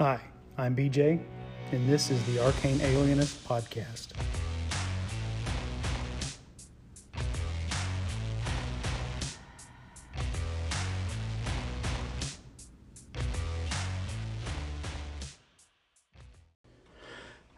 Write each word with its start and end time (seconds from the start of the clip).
Hi, 0.00 0.18
I'm 0.56 0.74
BJ, 0.74 1.20
and 1.72 1.86
this 1.86 2.10
is 2.10 2.24
the 2.24 2.42
Arcane 2.42 2.80
Alienist 2.80 3.46
Podcast. 3.46 4.12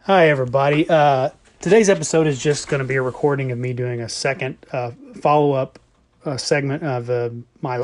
Hi, 0.01 0.27
everybody. 0.27 0.89
Uh, 0.89 1.29
today's 1.61 1.87
episode 1.87 2.27
is 2.27 2.43
just 2.43 2.67
going 2.67 2.79
to 2.79 2.85
be 2.85 2.95
a 2.95 3.01
recording 3.01 3.53
of 3.53 3.57
me 3.57 3.71
doing 3.71 4.01
a 4.01 4.09
second 4.09 4.57
uh, 4.73 4.91
follow 5.21 5.53
up 5.53 5.79
uh, 6.25 6.35
segment 6.35 6.83
of 6.83 7.09
uh, 7.09 7.29
my 7.61 7.77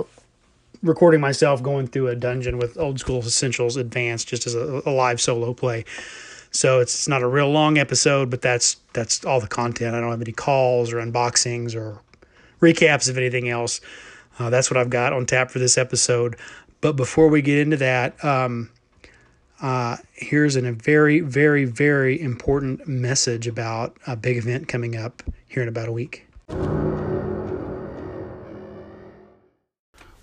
recording 0.81 1.21
myself 1.21 1.61
going 1.61 1.87
through 1.87 2.07
a 2.07 2.15
dungeon 2.15 2.57
with 2.57 2.77
Old 2.77 2.99
School 2.99 3.19
Essentials 3.19 3.75
Advanced 3.75 4.27
just 4.27 4.47
as 4.47 4.55
a, 4.55 4.81
a 4.85 4.91
live 4.91 5.19
solo 5.19 5.53
play. 5.53 5.85
So 6.51 6.79
it's 6.79 7.07
not 7.07 7.21
a 7.21 7.27
real 7.27 7.49
long 7.49 7.77
episode, 7.77 8.29
but 8.29 8.41
that's 8.41 8.77
that's 8.93 9.23
all 9.23 9.39
the 9.39 9.47
content. 9.47 9.95
I 9.95 10.01
don't 10.01 10.09
have 10.09 10.21
any 10.21 10.31
calls 10.31 10.91
or 10.91 10.97
unboxings 10.97 11.75
or 11.75 12.01
recaps 12.59 13.09
of 13.09 13.17
anything 13.17 13.49
else. 13.49 13.81
Uh, 14.39 14.49
that's 14.49 14.71
what 14.71 14.77
I've 14.77 14.89
got 14.89 15.13
on 15.13 15.25
tap 15.25 15.51
for 15.51 15.59
this 15.59 15.77
episode. 15.77 16.35
But 16.81 16.93
before 16.93 17.27
we 17.27 17.41
get 17.41 17.59
into 17.59 17.77
that, 17.77 18.23
um, 18.23 18.69
uh, 19.61 19.97
here's 20.13 20.55
an, 20.55 20.65
a 20.65 20.71
very, 20.71 21.19
very, 21.19 21.65
very 21.65 22.19
important 22.19 22.87
message 22.87 23.47
about 23.47 23.97
a 24.07 24.15
big 24.15 24.37
event 24.37 24.67
coming 24.67 24.95
up 24.95 25.21
here 25.47 25.61
in 25.61 25.69
about 25.69 25.89
a 25.89 25.91
week. 25.91 26.25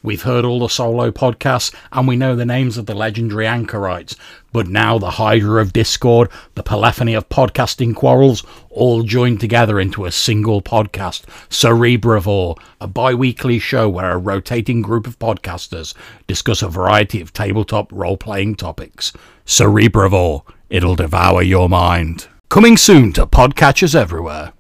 We've 0.06 0.22
heard 0.22 0.44
all 0.44 0.60
the 0.60 0.68
solo 0.68 1.10
podcasts 1.10 1.74
and 1.90 2.06
we 2.06 2.14
know 2.14 2.36
the 2.36 2.46
names 2.46 2.78
of 2.78 2.86
the 2.86 2.94
legendary 2.94 3.44
anchorites, 3.44 4.14
but 4.52 4.68
now 4.68 4.98
the 4.98 5.10
Hydra 5.10 5.60
of 5.60 5.72
Discord, 5.72 6.30
the 6.54 6.62
polyphony 6.62 7.12
of 7.14 7.28
podcasting 7.28 7.92
quarrels, 7.92 8.44
all 8.70 9.02
joined 9.02 9.40
together 9.40 9.80
into 9.80 10.04
a 10.04 10.12
single 10.12 10.62
podcast, 10.62 11.22
Cerebrivore, 11.50 12.56
a 12.80 12.86
bi 12.86 13.14
weekly 13.14 13.58
show 13.58 13.88
where 13.88 14.12
a 14.12 14.16
rotating 14.16 14.80
group 14.80 15.08
of 15.08 15.18
podcasters 15.18 15.92
discuss 16.28 16.62
a 16.62 16.68
variety 16.68 17.20
of 17.20 17.32
tabletop 17.32 17.90
role 17.90 18.16
playing 18.16 18.54
topics. 18.54 19.12
Cerebrivore, 19.44 20.44
it'll 20.70 20.94
devour 20.94 21.42
your 21.42 21.68
mind. 21.68 22.28
Coming 22.48 22.76
soon 22.76 23.12
to 23.14 23.26
podcatchers 23.26 23.96
everywhere. 23.96 24.52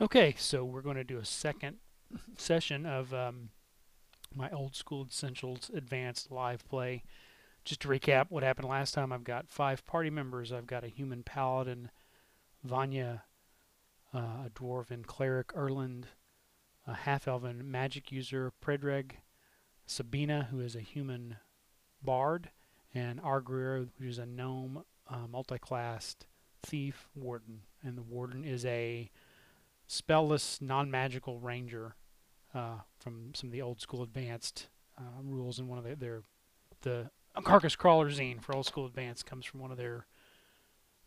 Okay, 0.00 0.36
so 0.38 0.64
we're 0.64 0.82
going 0.82 0.96
to 0.96 1.02
do 1.02 1.18
a 1.18 1.24
second 1.24 1.78
session 2.36 2.86
of 2.86 3.12
um, 3.12 3.48
my 4.32 4.48
old 4.50 4.76
school 4.76 5.04
essentials 5.10 5.72
advanced 5.74 6.30
live 6.30 6.64
play. 6.68 7.02
Just 7.64 7.80
to 7.80 7.88
recap 7.88 8.26
what 8.28 8.44
happened 8.44 8.68
last 8.68 8.94
time, 8.94 9.12
I've 9.12 9.24
got 9.24 9.48
five 9.48 9.84
party 9.84 10.08
members. 10.08 10.52
I've 10.52 10.68
got 10.68 10.84
a 10.84 10.88
human 10.88 11.24
paladin, 11.24 11.90
Vanya, 12.62 13.24
uh, 14.14 14.46
a 14.46 14.50
dwarven 14.54 15.04
cleric, 15.04 15.48
Erland, 15.56 16.06
a 16.86 16.94
half 16.94 17.26
elven 17.26 17.68
magic 17.68 18.12
user, 18.12 18.52
Predrag, 18.64 19.14
Sabina, 19.84 20.46
who 20.52 20.60
is 20.60 20.76
a 20.76 20.80
human 20.80 21.38
bard, 22.00 22.50
and 22.94 23.20
Argrir, 23.20 23.88
who 23.98 24.06
is 24.06 24.18
a 24.18 24.26
gnome 24.26 24.84
uh, 25.10 25.26
multi-classed 25.28 26.28
thief 26.62 27.08
warden. 27.16 27.62
And 27.82 27.98
the 27.98 28.02
warden 28.02 28.44
is 28.44 28.64
a 28.64 29.10
spellless, 29.88 30.60
non-magical 30.60 31.38
ranger 31.40 31.96
uh, 32.54 32.78
from 32.98 33.32
some 33.34 33.48
of 33.48 33.52
the 33.52 33.62
old 33.62 33.80
school 33.80 34.02
advanced 34.02 34.68
uh, 34.98 35.22
rules. 35.22 35.58
And 35.58 35.68
one 35.68 35.78
of 35.78 35.84
the, 35.84 35.96
their 35.96 36.22
the 36.82 37.10
carcass 37.42 37.76
crawler 37.76 38.10
zine 38.10 38.42
for 38.42 38.54
old 38.54 38.66
school 38.66 38.86
advanced 38.86 39.26
comes 39.26 39.44
from 39.44 39.60
one 39.60 39.70
of 39.70 39.76
their 39.76 40.06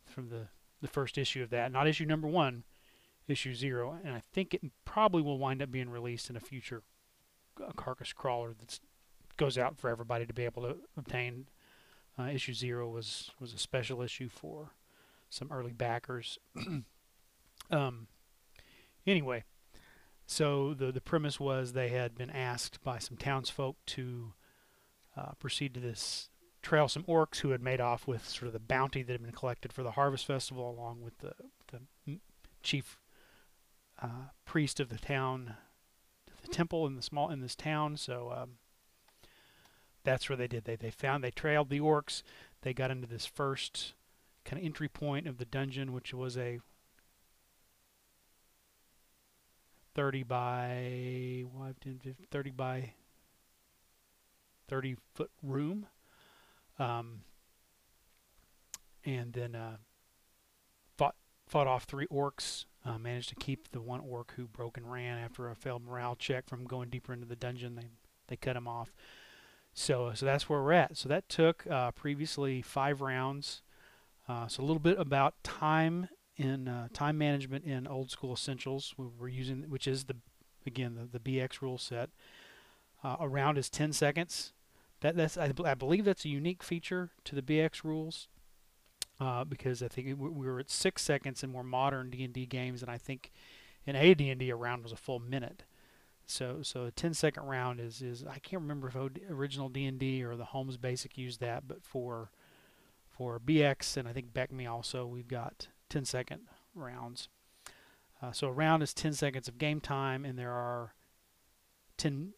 from 0.06 0.30
the 0.30 0.48
the 0.82 0.88
first 0.88 1.18
issue 1.18 1.44
of 1.44 1.52
that, 1.52 1.72
not 1.72 1.88
issue 1.88 2.06
number 2.06 2.28
one, 2.28 2.64
issue 3.28 3.54
zero. 3.54 4.00
And 4.04 4.16
I 4.16 4.22
think 4.34 4.54
it 4.54 4.62
probably 4.84 5.22
will 5.22 5.38
wind 5.38 5.62
up 5.62 5.72
being 5.72 5.90
released 5.90 6.30
in 6.30 6.36
a 6.36 6.40
future 6.40 6.82
uh, 7.64 7.72
carcass 7.76 8.14
crawler 8.14 8.56
that 8.60 8.80
goes 9.38 9.58
out 9.58 9.78
for 9.78 9.90
everybody 9.90 10.26
to 10.26 10.34
be 10.34 10.46
able 10.46 10.64
to 10.64 10.78
obtain. 10.98 11.48
Uh, 12.20 12.24
issue 12.24 12.54
zero 12.54 12.90
was 12.90 13.32
was 13.40 13.54
a 13.54 13.58
special 13.58 14.02
issue 14.02 14.28
for 14.28 14.72
some 15.30 15.50
early 15.52 15.72
backers. 15.72 16.40
um, 17.72 18.08
Anyway, 19.06 19.44
so 20.26 20.74
the 20.74 20.92
the 20.92 21.02
premise 21.02 21.40
was 21.40 21.74
they 21.74 21.90
had 21.90 22.16
been 22.16 22.30
asked 22.30 22.84
by 22.84 23.00
some 23.00 23.18
townsfolk 23.18 23.78
to 23.88 24.34
uh, 25.18 25.32
proceed 25.40 25.74
to 25.74 25.80
this 25.80 26.30
trail 26.62 26.88
some 26.88 27.04
orcs 27.04 27.40
who 27.40 27.50
had 27.50 27.62
made 27.62 27.82
off 27.82 28.08
with 28.08 28.28
sort 28.28 28.48
of 28.48 28.54
the 28.54 28.60
bounty 28.60 29.02
that 29.02 29.12
had 29.12 29.24
been 29.24 29.32
collected 29.32 29.74
for 29.74 29.84
the 29.84 29.92
harvest 29.92 30.26
festival, 30.26 30.70
along 30.70 31.02
with 31.02 31.18
the 31.20 31.34
the 31.72 32.20
chief 32.64 33.00
uh, 34.02 34.30
priest 34.46 34.80
of 34.80 34.90
the 34.90 34.98
town, 34.98 35.56
the 36.42 36.48
temple 36.48 36.86
in 36.88 36.96
the 36.96 37.02
small 37.02 37.30
in 37.30 37.42
this 37.42 37.56
town. 37.56 37.98
So 37.98 38.34
um, 38.36 38.50
that's 40.04 40.30
where 40.30 40.38
they 40.38 40.48
did. 40.48 40.66
They 40.66 40.76
they 40.76 40.92
found 40.92 41.24
they 41.24 41.32
trailed 41.32 41.70
the 41.70 41.80
orcs. 41.80 42.24
They 42.62 42.74
got 42.74 42.92
into 42.92 43.08
this 43.08 43.26
first 43.26 43.94
kind 44.46 44.60
of 44.60 44.66
entry 44.66 44.88
point 44.88 45.28
of 45.28 45.38
the 45.38 45.46
dungeon, 45.46 45.94
which 45.94 46.14
was 46.14 46.38
a 46.38 46.60
30 49.96 50.24
by 50.24 51.44
5, 51.60 51.80
10, 51.80 52.00
15, 52.04 52.28
30 52.30 52.52
by 52.52 52.94
30 54.68 54.96
foot 55.14 55.32
room. 55.44 55.88
Um, 56.80 57.22
and 59.04 59.34
then 59.34 59.56
uh, 59.56 59.78
fought 60.98 61.16
fought 61.48 61.68
off 61.68 61.84
three 61.84 62.08
orcs. 62.08 62.66
Uh, 62.84 62.98
managed 62.98 63.30
to 63.30 63.36
keep 63.36 63.70
the 63.72 63.82
one 63.82 64.00
orc 64.00 64.34
who 64.36 64.48
broke 64.48 64.78
and 64.78 64.92
ran 64.92 65.20
after 65.20 65.50
a 65.50 65.56
failed 65.56 65.84
morale 65.84 66.16
check 66.16 66.48
from 66.48 66.66
going 66.66 66.90
deeper 66.90 67.14
into 67.14 67.28
the 67.28 67.36
dungeon. 67.36 67.76
They 67.76 67.88
they 68.28 68.38
cut 68.38 68.56
him 68.56 68.68
off. 68.68 68.92
So 69.74 70.12
so 70.16 70.26
that's 70.26 70.50
where 70.50 70.62
we're 70.62 70.74
at. 70.74 70.98
So 70.98 71.10
that 71.10 71.30
took 71.30 71.68
uh, 71.68 71.92
previously 71.92 72.62
five 72.62 73.02
rounds. 73.02 73.62
Uh, 74.28 74.48
so 74.48 74.64
a 74.64 74.66
little 74.66 74.80
bit 74.80 75.00
about 75.00 75.44
time 75.44 76.08
in 76.42 76.68
uh, 76.68 76.88
time 76.92 77.18
management 77.18 77.66
in 77.66 77.88
old 77.88 78.10
school 78.10 78.34
essentials. 78.34 78.94
We 78.98 79.06
were 79.18 79.28
using, 79.28 79.64
which 79.70 79.88
is 79.88 80.06
the 80.06 80.16
again 80.66 80.96
the, 80.96 81.20
the 81.20 81.40
BX 81.40 81.62
rule 81.62 81.78
set. 81.78 82.10
Uh, 83.04 83.16
around 83.20 83.58
is 83.58 83.70
10 83.70 83.94
seconds. 83.94 84.54
That 85.02 85.16
that's 85.16 85.38
I, 85.38 85.52
I, 85.66 85.74
believe 85.74 86.06
that's 86.06 86.26
a 86.26 86.30
unique 86.30 86.62
feature 86.62 87.10
to 87.24 87.36
the 87.36 87.42
BX 87.42 87.84
rules 87.84 88.28
uh, 89.20 89.44
because 89.44 89.82
I 89.82 89.88
think 89.88 90.08
we, 90.08 90.14
we 90.14 90.46
were 90.46 90.60
at 90.60 90.70
six 90.70 91.02
seconds 91.02 91.44
in 91.44 91.52
more 91.52 91.64
modern 91.64 92.12
D&D 92.12 92.46
games, 92.46 92.84
and 92.84 92.92
I 92.92 92.98
think 92.98 93.32
in 93.86 93.96
AD&D 93.96 94.50
a 94.50 94.56
round 94.56 94.84
was 94.84 94.92
a 94.92 94.98
full 94.98 95.20
minute. 95.20 95.64
So 96.28 96.60
so 96.62 96.86
a 96.86 96.92
10 96.92 97.16
second 97.16 97.44
round 97.44 97.80
is 97.80 98.02
is 98.02 98.24
I 98.24 98.40
can't 98.40 98.62
remember 98.62 98.88
if 98.88 98.96
original 99.30 99.70
D&D 99.70 100.24
or 100.24 100.36
the 100.36 100.46
Holmes 100.46 100.78
Basic 100.78 101.18
used 101.18 101.40
that, 101.40 101.68
but 101.68 101.84
for 101.84 102.32
for 103.10 103.40
BX 103.40 103.98
and 103.98 104.08
I 104.08 104.14
think 104.14 104.34
BECMI 104.34 104.72
also 104.72 105.06
we've 105.06 105.28
got 105.28 105.68
10 105.92 106.06
second 106.06 106.42
rounds. 106.74 107.28
Uh, 108.22 108.32
so 108.32 108.48
a 108.48 108.52
round 108.52 108.82
is 108.82 108.94
10 108.94 109.14
seconds 109.14 109.48
of 109.48 109.58
game 109.58 109.82
time, 109.82 110.26
and 110.26 110.40
there 110.40 110.52
are 110.52 110.94
10 111.98 112.34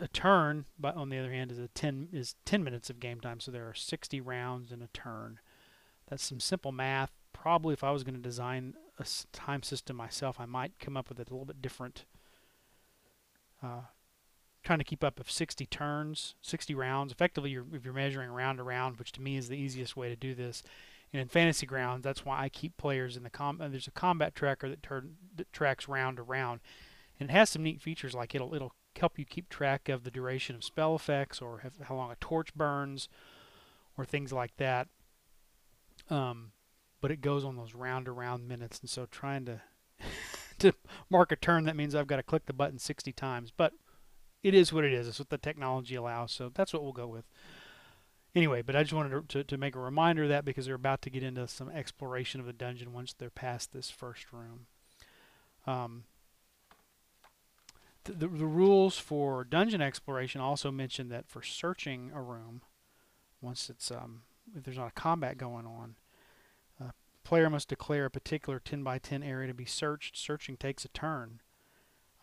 a 0.00 0.08
turn. 0.08 0.66
But 0.78 0.94
on 0.96 1.08
the 1.08 1.18
other 1.18 1.32
hand, 1.32 1.50
is 1.50 1.58
a 1.58 1.68
10 1.68 2.08
is 2.12 2.36
10 2.44 2.62
minutes 2.62 2.90
of 2.90 3.00
game 3.00 3.20
time. 3.20 3.40
So 3.40 3.50
there 3.50 3.66
are 3.68 3.74
60 3.74 4.20
rounds 4.20 4.70
in 4.70 4.82
a 4.82 4.88
turn. 4.88 5.40
That's 6.08 6.24
some 6.24 6.40
simple 6.40 6.70
math. 6.70 7.10
Probably, 7.32 7.72
if 7.72 7.82
I 7.82 7.90
was 7.90 8.04
going 8.04 8.14
to 8.14 8.20
design 8.20 8.74
a 8.98 9.06
time 9.32 9.62
system 9.62 9.96
myself, 9.96 10.38
I 10.38 10.46
might 10.46 10.78
come 10.78 10.96
up 10.96 11.08
with 11.08 11.18
a 11.18 11.22
little 11.22 11.44
bit 11.44 11.62
different. 11.62 12.04
Uh, 13.62 13.82
trying 14.64 14.78
to 14.78 14.84
keep 14.84 15.04
up 15.04 15.18
of 15.18 15.30
60 15.30 15.66
turns, 15.66 16.34
60 16.42 16.74
rounds. 16.74 17.12
Effectively, 17.12 17.50
you're, 17.50 17.66
if 17.72 17.84
you're 17.84 17.94
measuring 17.94 18.30
round 18.30 18.58
to 18.58 18.64
round, 18.64 18.98
which 18.98 19.12
to 19.12 19.22
me 19.22 19.36
is 19.36 19.48
the 19.48 19.56
easiest 19.56 19.96
way 19.96 20.08
to 20.08 20.16
do 20.16 20.34
this, 20.34 20.62
and 21.12 21.22
in 21.22 21.28
Fantasy 21.28 21.66
Grounds, 21.66 22.04
that's 22.04 22.24
why 22.24 22.40
I 22.40 22.48
keep 22.48 22.76
players 22.76 23.16
in 23.16 23.22
the 23.22 23.30
com. 23.30 23.60
Uh, 23.60 23.68
there's 23.68 23.86
a 23.86 23.92
combat 23.92 24.34
tracker 24.34 24.68
that, 24.68 24.82
turn, 24.82 25.16
that 25.36 25.52
tracks 25.52 25.88
round 25.88 26.18
to 26.18 26.22
round, 26.22 26.60
and 27.18 27.30
it 27.30 27.32
has 27.32 27.50
some 27.50 27.62
neat 27.62 27.80
features 27.80 28.14
like 28.14 28.34
it'll 28.34 28.54
it'll 28.54 28.74
help 28.98 29.18
you 29.18 29.24
keep 29.24 29.48
track 29.48 29.88
of 29.88 30.04
the 30.04 30.10
duration 30.10 30.56
of 30.56 30.64
spell 30.64 30.94
effects 30.94 31.40
or 31.40 31.58
have, 31.60 31.74
how 31.84 31.94
long 31.94 32.10
a 32.10 32.16
torch 32.16 32.54
burns, 32.54 33.08
or 33.96 34.04
things 34.04 34.32
like 34.32 34.56
that. 34.56 34.88
Um, 36.10 36.52
but 37.00 37.10
it 37.10 37.20
goes 37.20 37.44
on 37.44 37.56
those 37.56 37.74
round 37.74 38.06
to 38.06 38.12
round 38.12 38.46
minutes, 38.46 38.80
and 38.80 38.90
so 38.90 39.06
trying 39.06 39.46
to 39.46 39.62
to 40.58 40.74
mark 41.08 41.32
a 41.32 41.36
turn 41.36 41.64
that 41.64 41.76
means 41.76 41.94
I've 41.94 42.06
got 42.06 42.16
to 42.16 42.22
click 42.22 42.46
the 42.46 42.52
button 42.52 42.78
60 42.78 43.12
times, 43.12 43.50
but 43.56 43.72
it 44.42 44.54
is 44.54 44.72
what 44.72 44.84
it 44.84 44.92
is. 44.92 45.08
It's 45.08 45.18
what 45.18 45.30
the 45.30 45.38
technology 45.38 45.94
allows, 45.94 46.32
so 46.32 46.50
that's 46.54 46.72
what 46.74 46.82
we'll 46.82 46.92
go 46.92 47.06
with 47.06 47.24
anyway, 48.38 48.62
but 48.62 48.76
I 48.76 48.82
just 48.82 48.94
wanted 48.94 49.28
to, 49.28 49.38
to, 49.38 49.44
to, 49.44 49.58
make 49.58 49.74
a 49.74 49.80
reminder 49.80 50.22
of 50.22 50.28
that 50.30 50.44
because 50.44 50.66
they're 50.66 50.74
about 50.74 51.02
to 51.02 51.10
get 51.10 51.22
into 51.22 51.46
some 51.48 51.68
exploration 51.68 52.40
of 52.40 52.46
the 52.46 52.52
dungeon 52.52 52.92
once 52.92 53.12
they're 53.12 53.30
past 53.30 53.72
this 53.72 53.90
first 53.90 54.32
room. 54.32 54.66
Um, 55.66 56.04
the, 58.04 58.12
the, 58.12 58.28
the 58.28 58.46
rules 58.46 58.96
for 58.96 59.44
dungeon 59.44 59.82
exploration 59.82 60.40
also 60.40 60.70
mention 60.70 61.08
that 61.10 61.28
for 61.28 61.42
searching 61.42 62.10
a 62.14 62.22
room, 62.22 62.62
once 63.42 63.68
it's 63.68 63.90
um, 63.90 64.22
if 64.56 64.64
there's 64.64 64.78
not 64.78 64.88
a 64.88 64.92
combat 64.92 65.36
going 65.36 65.66
on, 65.66 65.96
uh, 66.80 66.92
player 67.24 67.50
must 67.50 67.68
declare 67.68 68.06
a 68.06 68.10
particular 68.10 68.60
10 68.60 68.82
by 68.82 68.98
10 68.98 69.22
area 69.22 69.48
to 69.48 69.54
be 69.54 69.66
searched. 69.66 70.16
Searching 70.16 70.56
takes 70.56 70.84
a 70.84 70.88
turn. 70.88 71.40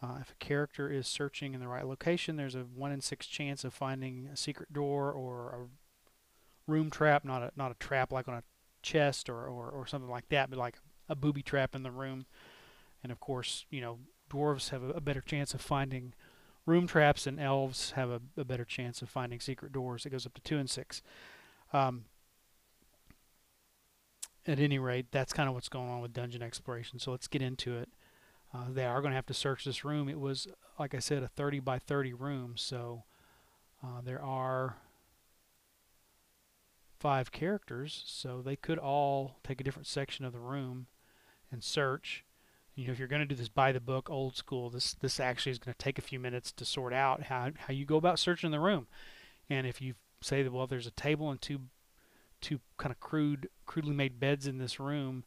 Uh, 0.02 0.18
if 0.22 0.32
a 0.32 0.46
character 0.46 0.90
is 0.90 1.08
searching 1.08 1.54
in 1.54 1.60
the 1.60 1.68
right 1.68 1.86
location, 1.86 2.36
there's 2.36 2.56
a 2.56 2.62
one 2.62 2.92
in 2.92 3.02
six 3.02 3.28
chance 3.28 3.64
of 3.64 3.74
finding 3.74 4.30
a 4.32 4.38
secret 4.38 4.74
door 4.74 5.12
or 5.12 5.50
a 5.50 5.85
room 6.68 6.90
trap, 6.90 7.26
not 7.26 7.44
a 7.44 7.52
not 7.56 7.72
a 7.72 7.76
trap 7.76 8.12
like 8.12 8.28
on 8.28 8.36
a 8.36 8.44
chest 8.82 9.30
or, 9.30 9.48
or, 9.48 9.70
or 9.70 9.88
something 9.88 10.10
like 10.10 10.30
that, 10.30 10.50
but 10.50 10.60
like 10.60 10.78
a 11.10 11.16
booby 11.16 11.42
trap 11.42 11.76
in 11.76 11.84
the 11.84 11.92
room. 11.92 12.26
And 13.04 13.12
of 13.12 13.20
course, 13.20 13.66
you 13.70 13.82
know, 13.82 14.00
dwarves 14.30 14.70
have 14.70 14.84
a, 14.84 14.90
a 14.90 15.02
better 15.02 15.22
chance 15.22 15.54
of 15.54 15.62
finding 15.62 16.14
room 16.66 16.88
traps, 16.88 17.28
and 17.28 17.40
elves 17.40 17.92
have 17.92 18.10
a, 18.10 18.22
a, 18.38 18.44
better 18.44 18.66
chance 18.66 19.02
of 19.02 19.10
finding 19.10 19.40
secret 19.40 19.72
doors. 19.72 20.06
It 20.06 20.10
goes 20.10 20.26
up 20.26 20.34
to 20.34 20.42
two 20.42 20.58
and 20.58 20.70
six. 20.70 21.02
Um, 21.74 22.06
at 24.48 24.60
any 24.60 24.80
rate, 24.80 25.08
that's 25.12 25.34
kind 25.34 25.48
of 25.48 25.56
what's 25.56 25.70
going 25.70 25.90
on 25.90 26.02
with 26.02 26.14
dungeon 26.14 26.42
exploration. 26.42 27.00
So 27.00 27.12
let's 27.12 27.28
get 27.28 27.42
into 27.42 27.78
it. 27.78 27.90
Uh, 28.54 28.66
they 28.72 28.86
are 28.86 29.02
going 29.02 29.12
to 29.12 29.16
have 29.16 29.26
to 29.28 29.34
search 29.34 29.66
this 29.66 29.84
room. 29.84 30.08
It 30.08 30.20
was, 30.20 30.48
like 30.80 30.96
I 30.96 31.00
said, 31.00 31.24
a 31.24 31.28
30 31.28 31.60
by 31.60 31.80
30 31.80 32.14
room, 32.14 32.54
so 32.56 33.04
uh, 33.84 34.02
there 34.04 34.22
are 34.22 34.78
five 37.06 37.32
characters, 37.32 38.04
so 38.08 38.42
they 38.42 38.56
could 38.56 38.80
all 38.80 39.38
take 39.44 39.62
a 39.62 39.64
different 39.64 39.86
section 39.86 40.26
of 40.26 40.34
the 40.34 40.40
room 40.40 40.88
and 41.52 41.64
search. 41.64 42.26
You 42.74 42.88
know, 42.88 42.94
if 42.94 42.98
you're 42.98 43.08
going 43.08 43.20
to 43.20 43.28
do 43.28 43.36
this 43.36 43.48
by 43.48 43.72
the 43.72 43.80
book, 43.80 44.10
old 44.10 44.36
school, 44.36 44.72
this 44.72 44.96
this 44.96 45.20
actually 45.20 45.52
is 45.52 45.60
going 45.60 45.72
to 45.72 45.78
take 45.78 46.00
a 46.00 46.02
few 46.02 46.20
minutes 46.20 46.52
to 46.54 46.66
sort 46.66 46.94
out 46.94 47.26
how 47.26 47.52
how 47.60 47.74
you 47.74 47.86
go 47.86 47.98
about 47.98 48.18
searching 48.18 48.50
the 48.50 48.60
room. 48.60 48.88
And 49.52 49.68
if 49.68 49.84
you 49.84 49.94
say 50.20 50.42
that 50.42 50.52
well, 50.52 50.66
there's 50.66 50.88
a 50.88 50.92
table 50.92 51.30
and 51.30 51.40
two 51.40 51.60
two 52.42 52.60
kind 52.78 52.92
of 52.92 53.00
crude 53.00 53.50
crudely 53.68 53.94
made 53.94 54.20
beds 54.20 54.48
in 54.48 54.58
this 54.58 54.80
room, 54.80 55.26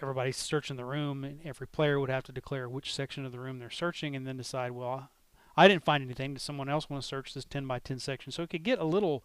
everybody's 0.00 0.36
searching 0.36 0.76
the 0.76 0.84
room, 0.84 1.24
and 1.24 1.40
every 1.44 1.66
player 1.66 1.98
would 1.98 2.10
have 2.10 2.22
to 2.26 2.32
declare 2.32 2.68
which 2.68 2.94
section 2.94 3.24
of 3.24 3.32
the 3.32 3.40
room 3.40 3.58
they're 3.58 3.70
searching, 3.70 4.14
and 4.14 4.24
then 4.24 4.36
decide, 4.36 4.70
well, 4.70 5.10
I 5.56 5.66
didn't 5.66 5.84
find 5.84 6.04
anything. 6.04 6.34
Does 6.34 6.44
someone 6.44 6.68
else 6.68 6.88
want 6.88 7.02
to 7.02 7.08
search 7.08 7.34
this 7.34 7.44
10 7.44 7.66
by 7.66 7.80
10 7.80 7.98
section? 7.98 8.30
So 8.30 8.44
it 8.44 8.50
could 8.50 8.62
get 8.62 8.78
a 8.78 8.84
little 8.84 9.24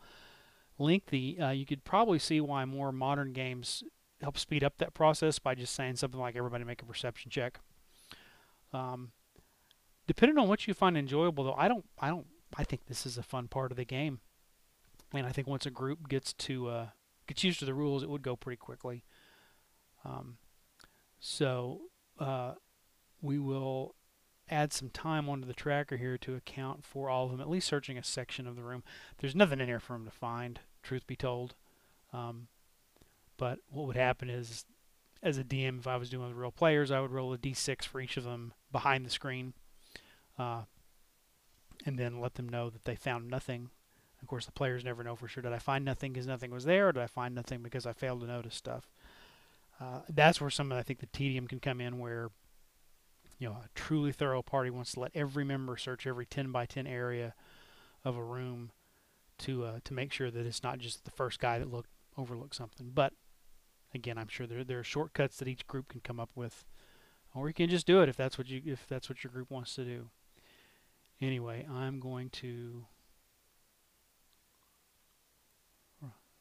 lengthy. 0.77 1.39
Uh, 1.39 1.51
you 1.51 1.65
could 1.65 1.83
probably 1.83 2.19
see 2.19 2.41
why 2.41 2.65
more 2.65 2.91
modern 2.91 3.33
games 3.33 3.83
help 4.21 4.37
speed 4.37 4.63
up 4.63 4.77
that 4.77 4.93
process 4.93 5.39
by 5.39 5.55
just 5.55 5.75
saying 5.75 5.97
something 5.97 6.19
like 6.19 6.35
everybody 6.35 6.63
make 6.63 6.81
a 6.81 6.85
perception 6.85 7.29
check. 7.29 7.59
Um, 8.71 9.11
depending 10.07 10.37
on 10.37 10.47
what 10.47 10.67
you 10.67 10.73
find 10.73 10.97
enjoyable, 10.97 11.43
though, 11.43 11.53
I 11.53 11.67
don't, 11.67 11.85
I 11.99 12.09
don't, 12.09 12.25
I 12.57 12.63
think 12.63 12.85
this 12.85 13.05
is 13.05 13.17
a 13.17 13.23
fun 13.23 13.47
part 13.47 13.71
of 13.71 13.77
the 13.77 13.85
game, 13.85 14.19
and 15.13 15.25
I 15.25 15.31
think 15.31 15.47
once 15.47 15.65
a 15.65 15.71
group 15.71 16.07
gets 16.07 16.33
to 16.33 16.67
uh, 16.67 16.87
gets 17.27 17.43
used 17.43 17.59
to 17.59 17.65
the 17.65 17.73
rules, 17.73 18.03
it 18.03 18.09
would 18.09 18.21
go 18.21 18.35
pretty 18.35 18.57
quickly. 18.57 19.03
Um, 20.05 20.37
so 21.19 21.81
uh, 22.19 22.53
we 23.21 23.39
will 23.39 23.95
add 24.49 24.73
some 24.73 24.89
time 24.89 25.29
onto 25.29 25.47
the 25.47 25.53
tracker 25.53 25.97
here 25.97 26.17
to 26.17 26.35
account 26.35 26.85
for 26.85 27.09
all 27.09 27.25
of 27.25 27.31
them, 27.31 27.41
at 27.41 27.49
least 27.49 27.67
searching 27.67 27.97
a 27.97 28.03
section 28.03 28.47
of 28.47 28.55
the 28.55 28.63
room. 28.63 28.83
There's 29.19 29.35
nothing 29.35 29.59
in 29.59 29.67
here 29.67 29.79
for 29.79 29.93
them 29.93 30.05
to 30.05 30.11
find, 30.11 30.59
truth 30.81 31.07
be 31.07 31.15
told. 31.15 31.55
Um, 32.11 32.47
but 33.37 33.59
what 33.69 33.87
would 33.87 33.95
happen 33.95 34.29
is, 34.29 34.65
as 35.21 35.37
a 35.37 35.43
DM, 35.43 35.79
if 35.79 35.87
I 35.87 35.97
was 35.97 36.09
doing 36.09 36.27
with 36.27 36.37
real 36.37 36.51
players, 36.51 36.91
I 36.91 36.99
would 36.99 37.11
roll 37.11 37.33
a 37.33 37.37
d6 37.37 37.85
for 37.85 37.99
each 37.99 38.17
of 38.17 38.23
them 38.23 38.53
behind 38.71 39.05
the 39.05 39.09
screen, 39.09 39.53
uh, 40.37 40.63
and 41.85 41.97
then 41.97 42.19
let 42.19 42.35
them 42.35 42.47
know 42.47 42.69
that 42.69 42.85
they 42.85 42.95
found 42.95 43.29
nothing. 43.29 43.69
Of 44.21 44.27
course, 44.27 44.45
the 44.45 44.51
players 44.51 44.85
never 44.85 45.03
know 45.03 45.15
for 45.15 45.27
sure. 45.27 45.43
Did 45.43 45.53
I 45.53 45.59
find 45.59 45.83
nothing 45.83 46.13
because 46.13 46.27
nothing 46.27 46.51
was 46.51 46.65
there, 46.65 46.89
or 46.89 46.91
did 46.91 47.03
I 47.03 47.07
find 47.07 47.33
nothing 47.35 47.61
because 47.61 47.85
I 47.85 47.93
failed 47.93 48.21
to 48.21 48.27
notice 48.27 48.55
stuff? 48.55 48.89
Uh, 49.81 49.99
that's 50.07 50.39
where 50.39 50.49
some 50.49 50.71
of 50.71 50.77
I 50.77 50.83
think 50.83 50.99
the 50.99 51.07
tedium 51.07 51.47
can 51.47 51.59
come 51.59 51.81
in, 51.81 51.99
where 51.99 52.29
you 53.43 53.49
know 53.49 53.55
a 53.55 53.67
truly 53.75 54.13
thorough 54.13 54.41
party 54.41 54.69
wants 54.69 54.93
to 54.93 55.01
let 55.01 55.11
every 55.13 55.43
member 55.43 55.75
search 55.75 56.07
every 56.07 56.25
10 56.25 56.53
by 56.53 56.65
10 56.65 56.87
area 56.87 57.33
of 58.05 58.15
a 58.15 58.23
room 58.23 58.71
to 59.37 59.65
uh, 59.65 59.79
to 59.83 59.93
make 59.93 60.13
sure 60.13 60.31
that 60.31 60.45
it's 60.45 60.63
not 60.63 60.79
just 60.79 61.03
the 61.03 61.11
first 61.11 61.41
guy 61.41 61.59
that 61.59 61.69
looked 61.69 61.89
overlooked 62.17 62.55
something. 62.55 62.91
But 62.93 63.11
again, 63.93 64.17
I'm 64.17 64.29
sure 64.29 64.47
there 64.47 64.63
there 64.63 64.79
are 64.79 64.83
shortcuts 64.83 65.35
that 65.37 65.49
each 65.49 65.67
group 65.67 65.89
can 65.89 65.99
come 65.99 66.21
up 66.21 66.29
with, 66.35 66.63
or 67.35 67.49
you 67.49 67.53
can 67.53 67.69
just 67.69 67.85
do 67.85 68.01
it 68.01 68.07
if 68.07 68.15
that's 68.15 68.37
what 68.37 68.47
you 68.47 68.61
if 68.65 68.87
that's 68.87 69.09
what 69.09 69.25
your 69.25 69.31
group 69.31 69.51
wants 69.51 69.75
to 69.75 69.83
do. 69.83 70.09
Anyway, 71.19 71.67
I'm 71.69 71.99
going 71.99 72.29
to 72.29 72.85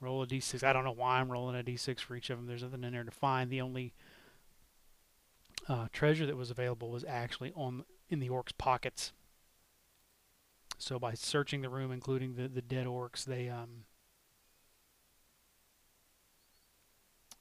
roll 0.00 0.22
a 0.22 0.26
d6. 0.26 0.62
I 0.62 0.72
don't 0.72 0.84
know 0.84 0.92
why 0.92 1.18
I'm 1.18 1.32
rolling 1.32 1.58
a 1.58 1.64
d6 1.64 1.98
for 1.98 2.14
each 2.14 2.30
of 2.30 2.38
them. 2.38 2.46
There's 2.46 2.62
nothing 2.62 2.84
in 2.84 2.92
there 2.92 3.02
to 3.02 3.10
find. 3.10 3.50
The 3.50 3.60
only 3.60 3.92
uh, 5.68 5.86
treasure 5.92 6.26
that 6.26 6.36
was 6.36 6.50
available 6.50 6.90
was 6.90 7.04
actually 7.04 7.52
on 7.54 7.84
in 8.08 8.20
the 8.20 8.28
orcs' 8.28 8.56
pockets. 8.56 9.12
So 10.78 10.98
by 10.98 11.14
searching 11.14 11.62
the 11.62 11.68
room, 11.68 11.92
including 11.92 12.34
the, 12.34 12.48
the 12.48 12.62
dead 12.62 12.86
orcs, 12.86 13.24
they 13.24 13.48
um, 13.48 13.84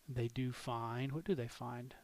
they 0.08 0.28
do 0.28 0.52
find 0.52 1.12
what 1.12 1.24
do 1.24 1.34
they 1.36 1.48
find? 1.48 1.96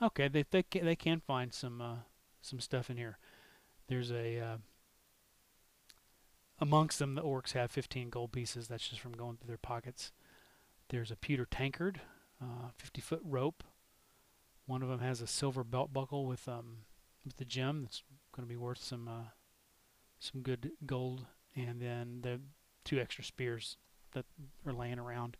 Okay, 0.00 0.28
they 0.28 0.44
they 0.50 0.62
can, 0.62 0.84
they 0.84 0.96
can 0.96 1.20
find 1.20 1.52
some 1.52 1.80
uh, 1.80 1.96
some 2.40 2.60
stuff 2.60 2.88
in 2.88 2.96
here. 2.96 3.18
There's 3.88 4.12
a 4.12 4.38
uh, 4.40 4.56
amongst 6.60 6.98
them 6.98 7.14
the 7.14 7.22
orcs 7.22 7.52
have 7.52 7.70
15 7.70 8.10
gold 8.10 8.32
pieces. 8.32 8.68
That's 8.68 8.88
just 8.88 9.00
from 9.00 9.12
going 9.12 9.36
through 9.36 9.48
their 9.48 9.56
pockets. 9.58 10.12
There's 10.88 11.10
a 11.10 11.16
pewter 11.16 11.46
tankard, 11.46 12.00
uh, 12.42 12.70
50 12.76 13.00
foot 13.00 13.20
rope. 13.22 13.62
One 14.66 14.82
of 14.82 14.88
them 14.88 15.00
has 15.00 15.20
a 15.20 15.26
silver 15.26 15.64
belt 15.64 15.92
buckle 15.92 16.26
with 16.26 16.48
um 16.48 16.78
with 17.24 17.36
the 17.36 17.44
gem 17.44 17.82
that's 17.82 18.02
going 18.32 18.46
to 18.46 18.48
be 18.48 18.56
worth 18.56 18.82
some 18.82 19.08
uh, 19.08 19.30
some 20.18 20.42
good 20.42 20.72
gold, 20.86 21.26
and 21.54 21.80
then 21.80 22.20
the 22.22 22.40
two 22.84 22.98
extra 22.98 23.22
spears 23.22 23.76
that 24.12 24.24
are 24.66 24.72
laying 24.72 24.98
around. 24.98 25.36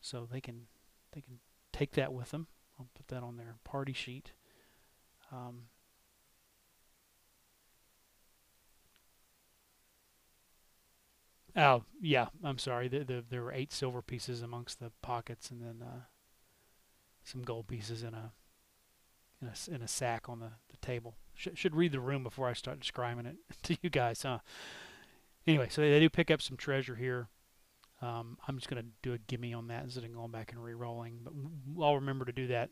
So 0.00 0.26
they 0.30 0.40
can 0.40 0.66
they 1.12 1.20
can 1.20 1.38
take 1.72 1.92
that 1.92 2.12
with 2.12 2.30
them. 2.30 2.46
I'll 2.78 2.88
put 2.94 3.08
that 3.08 3.22
on 3.22 3.36
their 3.36 3.56
party 3.64 3.92
sheet. 3.92 4.32
Um, 5.32 5.64
oh, 11.56 11.84
yeah, 12.00 12.26
I'm 12.42 12.58
sorry. 12.58 12.88
The, 12.88 13.00
the, 13.00 13.24
there 13.28 13.42
were 13.42 13.52
eight 13.52 13.72
silver 13.72 14.02
pieces 14.02 14.42
amongst 14.42 14.80
the 14.80 14.92
pockets, 15.02 15.50
and 15.50 15.62
then 15.62 15.82
uh, 15.82 16.00
some 17.24 17.42
gold 17.42 17.68
pieces 17.68 18.02
in 18.02 18.14
a 18.14 18.32
in 19.42 19.48
a, 19.48 19.74
in 19.74 19.82
a 19.82 19.88
sack 19.88 20.28
on 20.28 20.40
the, 20.40 20.50
the 20.70 20.76
table. 20.78 21.16
Sh- 21.34 21.48
should 21.54 21.74
read 21.74 21.92
the 21.92 22.00
room 22.00 22.22
before 22.22 22.48
I 22.48 22.52
start 22.52 22.80
describing 22.80 23.26
it 23.26 23.36
to 23.64 23.76
you 23.82 23.90
guys, 23.90 24.22
huh? 24.22 24.38
Anyway, 25.46 25.68
so 25.70 25.80
they, 25.80 25.90
they 25.90 26.00
do 26.00 26.10
pick 26.10 26.30
up 26.30 26.42
some 26.42 26.56
treasure 26.56 26.96
here. 26.96 27.28
Um, 28.02 28.38
I'm 28.46 28.56
just 28.56 28.68
going 28.68 28.82
to 28.82 28.88
do 29.02 29.12
a 29.12 29.18
gimme 29.18 29.54
on 29.54 29.68
that 29.68 29.84
instead 29.84 30.04
of 30.04 30.14
going 30.14 30.30
back 30.30 30.52
and 30.52 30.62
re-rolling, 30.62 31.20
but 31.22 31.32
I'll 31.82 31.96
remember 31.96 32.24
to 32.24 32.32
do 32.32 32.46
that 32.48 32.70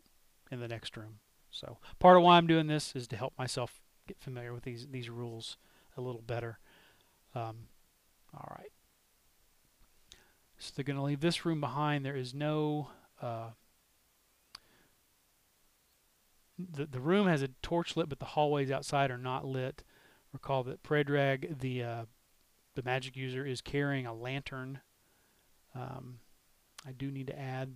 in 0.50 0.60
the 0.60 0.68
next 0.68 0.96
room. 0.96 1.20
So 1.50 1.78
part 1.98 2.16
of 2.16 2.22
why 2.22 2.36
I'm 2.36 2.46
doing 2.46 2.66
this 2.66 2.94
is 2.94 3.06
to 3.08 3.16
help 3.16 3.34
myself 3.38 3.80
get 4.06 4.18
familiar 4.18 4.54
with 4.54 4.64
these 4.64 4.86
these 4.90 5.10
rules 5.10 5.58
a 5.96 6.00
little 6.00 6.22
better. 6.22 6.58
Um, 7.34 7.68
all 8.34 8.56
right. 8.58 8.72
So 10.58 10.72
they're 10.74 10.84
going 10.84 10.96
to 10.96 11.02
leave 11.02 11.20
this 11.20 11.44
room 11.44 11.60
behind. 11.60 12.04
There 12.04 12.16
is 12.16 12.34
no 12.34 12.88
uh, 13.22 13.50
the 16.58 16.86
the 16.86 17.00
room 17.00 17.28
has 17.28 17.42
a 17.42 17.48
torch 17.62 17.96
lit, 17.96 18.08
but 18.08 18.18
the 18.18 18.24
hallways 18.24 18.70
outside 18.70 19.10
are 19.10 19.18
not 19.18 19.46
lit. 19.46 19.84
Recall 20.32 20.64
that 20.64 20.82
Predrag, 20.82 21.60
the 21.60 21.82
uh, 21.82 22.04
the 22.74 22.82
magic 22.82 23.16
user, 23.16 23.46
is 23.46 23.60
carrying 23.60 24.06
a 24.06 24.14
lantern 24.14 24.80
um, 25.74 26.18
I 26.86 26.92
do 26.92 27.10
need 27.10 27.26
to 27.28 27.38
add 27.38 27.74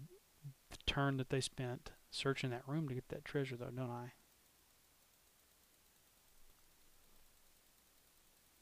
the 0.71 0.79
turn 0.87 1.17
that 1.19 1.31
they 1.31 1.41
spent 1.41 1.93
searching 2.11 2.51
that 2.51 2.67
room 2.67 2.89
to 2.89 2.95
get 2.95 3.09
that 3.09 3.25
treasure, 3.25 3.57
though, 3.57 3.71
don't 3.75 3.91
I? 3.91 4.13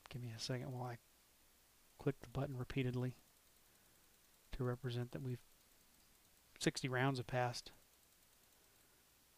Give 0.08 0.22
me 0.22 0.32
a 0.36 0.40
second 0.40 0.72
while 0.72 0.90
I 0.90 0.98
click 2.00 2.20
the 2.20 2.28
button 2.28 2.56
repeatedly 2.56 3.14
to 4.52 4.64
represent 4.64 5.12
that 5.12 5.22
we've 5.22 5.38
60 6.58 6.88
rounds 6.88 7.18
have 7.18 7.26
passed. 7.26 7.72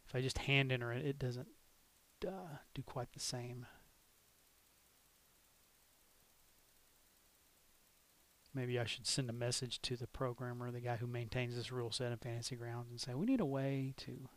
If 0.07 0.15
I 0.15 0.21
just 0.21 0.39
hand 0.39 0.73
enter 0.73 0.93
it, 0.93 1.05
it 1.05 1.19
doesn't 1.19 1.49
uh, 2.27 2.59
do 2.75 2.83
quite 2.83 3.13
the 3.13 3.21
same. 3.21 3.67
Maybe 8.55 8.79
I 8.79 8.85
should 8.85 9.07
send 9.07 9.31
a 9.31 9.33
message 9.33 9.81
to 9.83 9.97
the 9.97 10.07
programmer, 10.07 10.71
the 10.71 10.81
guy 10.81 10.97
who 10.97 11.07
maintains 11.07 11.57
this 11.57 11.73
rule 11.73 11.91
set 11.91 12.13
in 12.13 12.19
Fantasy 12.19 12.55
Grounds, 12.55 12.91
and 12.91 13.01
say, 13.01 13.15
we 13.15 13.25
need 13.25 13.41
a 13.41 13.47
way 13.47 13.95
to 13.99 14.29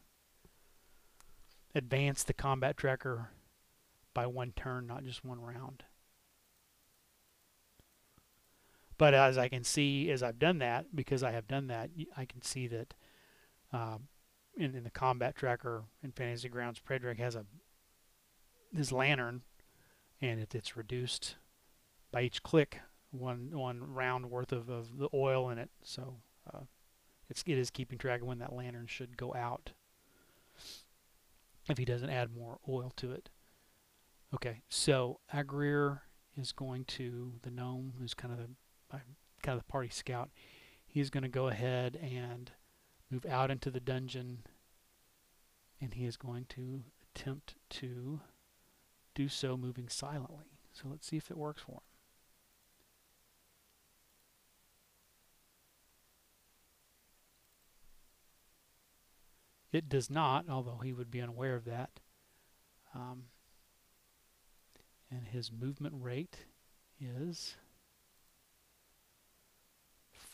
advance 1.74 2.24
the 2.24 2.34
combat 2.34 2.78
tracker 2.78 3.32
by 4.14 4.26
one 4.26 4.54
turn, 4.56 4.88
not 4.88 5.04
just 5.04 5.26
one 5.26 5.42
round. 5.42 5.84
But 8.98 9.14
as 9.14 9.38
I 9.38 9.50
can 9.50 9.64
see, 9.64 10.10
as 10.10 10.24
I've 10.24 10.40
done 10.40 10.60
that, 10.60 10.96
because 10.96 11.22
I 11.24 11.32
have 11.32 11.48
done 11.48 11.68
that, 11.68 11.90
I 12.16 12.26
can 12.26 12.42
see 12.42 12.68
that 12.68 12.94
uh, 13.74 13.98
in, 14.56 14.76
in 14.76 14.84
the 14.84 14.90
combat 14.90 15.36
tracker 15.36 15.84
in 16.02 16.12
Fantasy 16.12 16.48
Grounds, 16.48 16.80
Predrag 16.80 17.18
has 17.20 17.36
a 17.36 17.46
his 18.76 18.92
lantern, 18.92 19.42
and 20.22 20.40
it, 20.40 20.54
it's 20.54 20.76
reduced 20.76 21.36
by 22.12 22.22
each 22.22 22.44
click 22.44 22.80
one 23.12 23.50
one 23.54 23.82
round 23.94 24.30
worth 24.30 24.52
of, 24.52 24.70
of 24.70 24.98
the 24.98 25.10
oil 25.14 25.50
in 25.50 25.58
it. 25.58 25.70
So 25.82 26.16
uh, 26.54 26.62
it's 27.30 27.44
it 27.46 27.58
is 27.58 27.70
keeping 27.70 27.98
track 27.98 28.22
of 28.22 28.28
when 28.28 28.40
that 28.40 28.54
lantern 28.54 28.88
should 28.88 29.18
go 29.18 29.34
out 29.34 29.72
if 31.70 31.78
he 31.78 31.86
doesn't 31.86 32.10
add 32.10 32.36
more 32.36 32.60
oil 32.68 32.92
to 32.98 33.12
it. 33.12 33.30
Okay, 34.34 34.62
so 34.70 35.20
Agrir 35.34 36.00
is 36.38 36.52
going 36.52 36.86
to 36.86 37.34
the 37.44 37.52
gnome, 37.52 37.94
who's 37.98 38.14
kind 38.14 38.34
of 38.34 38.40
the 38.40 38.50
kind 39.42 39.58
of 39.58 39.66
the 39.66 39.72
party 39.72 39.90
scout. 39.90 40.30
He's 40.86 41.10
going 41.10 41.24
to 41.24 41.30
go 41.30 41.48
ahead 41.48 41.98
and 42.02 42.52
move 43.12 43.26
out 43.26 43.52
into 43.52 43.70
the 43.70 43.80
dungeon, 43.80 44.40
and 45.82 45.94
he 45.94 46.06
is 46.06 46.18
going 46.18 46.46
to 46.50 46.84
attempt 47.16 47.56
to 47.70 48.22
do 49.14 49.28
so 49.28 49.58
moving 49.58 49.90
silently. 49.90 50.46
So 50.74 50.88
let's 50.90 51.08
see 51.08 51.18
if 51.18 51.32
it 51.32 51.38
works 51.38 51.62
for 51.62 51.74
him. 51.74 51.80
It 59.72 59.90
does 59.90 60.10
not, 60.10 60.46
although 60.50 60.80
he 60.82 60.94
would 60.94 61.12
be 61.12 61.22
unaware 61.22 61.56
of 61.56 61.66
that. 61.66 62.00
Um, 62.94 63.24
and 65.12 65.28
his 65.28 65.52
movement 65.52 65.96
rate 65.98 66.46
is 67.00 67.58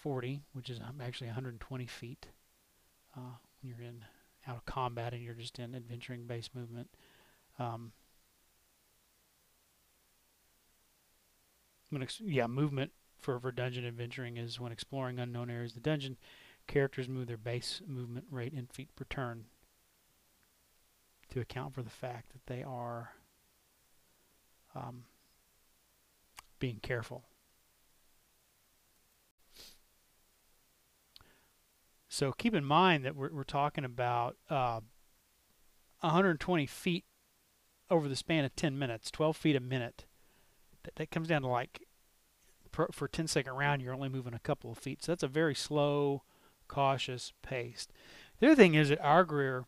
40, 0.02 0.42
which 0.54 0.70
is 0.70 0.80
um, 0.80 1.00
actually 1.02 1.28
120 1.28 1.86
feet 1.86 2.28
uh, 3.16 3.38
when 3.62 3.70
you're 3.70 3.88
in 3.88 4.04
out 4.48 4.58
of 4.58 4.66
combat 4.66 5.14
and 5.14 5.22
you're 5.22 5.36
just 5.36 5.60
in 5.60 5.76
adventuring 5.76 6.26
base 6.26 6.50
movement. 6.54 6.90
Um, 7.60 7.92
when 11.90 12.08
yeah, 12.22 12.48
movement 12.48 12.92
for, 13.20 13.40
for 13.40 13.52
dungeon 13.52 13.86
adventuring 13.86 14.38
is 14.38 14.60
when 14.60 14.72
exploring 14.72 15.20
unknown 15.20 15.52
areas 15.52 15.72
of 15.72 15.84
the 15.84 15.90
dungeon, 15.90 16.18
characters 16.68 17.08
move 17.08 17.28
their 17.28 17.38
base 17.38 17.82
movement 17.86 18.26
rate 18.32 18.54
in 18.54 18.66
feet 18.68 18.90
per 18.96 19.06
turn 19.10 19.46
to 21.30 21.40
account 21.40 21.76
for 21.76 21.84
the 21.84 21.90
fact 21.90 22.32
that 22.34 22.46
they 22.48 22.64
are 22.64 23.12
um, 24.76 25.04
being 26.60 26.80
careful. 26.82 27.24
So 32.12 32.34
keep 32.34 32.54
in 32.54 32.66
mind 32.66 33.06
that 33.06 33.16
we're, 33.16 33.30
we're 33.32 33.46
talking 33.46 33.86
about 33.86 34.36
uh, 34.50 34.82
120 36.02 36.66
feet 36.66 37.06
over 37.90 38.10
the 38.10 38.18
span 38.18 38.44
of 38.44 38.54
10 38.54 38.78
minutes, 38.78 39.10
12 39.12 39.38
feet 39.38 39.56
a 39.56 39.62
minute. 39.62 40.04
That, 40.84 40.96
that 40.96 41.10
comes 41.10 41.30
down 41.30 41.44
to 41.44 41.48
like, 41.48 41.88
per, 42.74 42.88
for 42.92 43.08
10 43.08 43.28
second 43.28 43.54
round, 43.54 43.82
you're 43.82 43.94
only 43.94 44.10
moving 44.10 44.34
a 44.34 44.40
couple 44.40 44.70
of 44.70 44.78
feet. 44.78 45.02
So 45.02 45.14
that's 45.14 45.24
a 45.24 45.30
very 45.30 45.56
slow, 45.56 46.24
cautious 46.68 47.32
pace. 47.42 47.88
The 48.42 48.48
other 48.48 48.56
thing 48.58 48.76
is 48.76 48.90
that 48.90 49.02
Agrir 49.02 49.64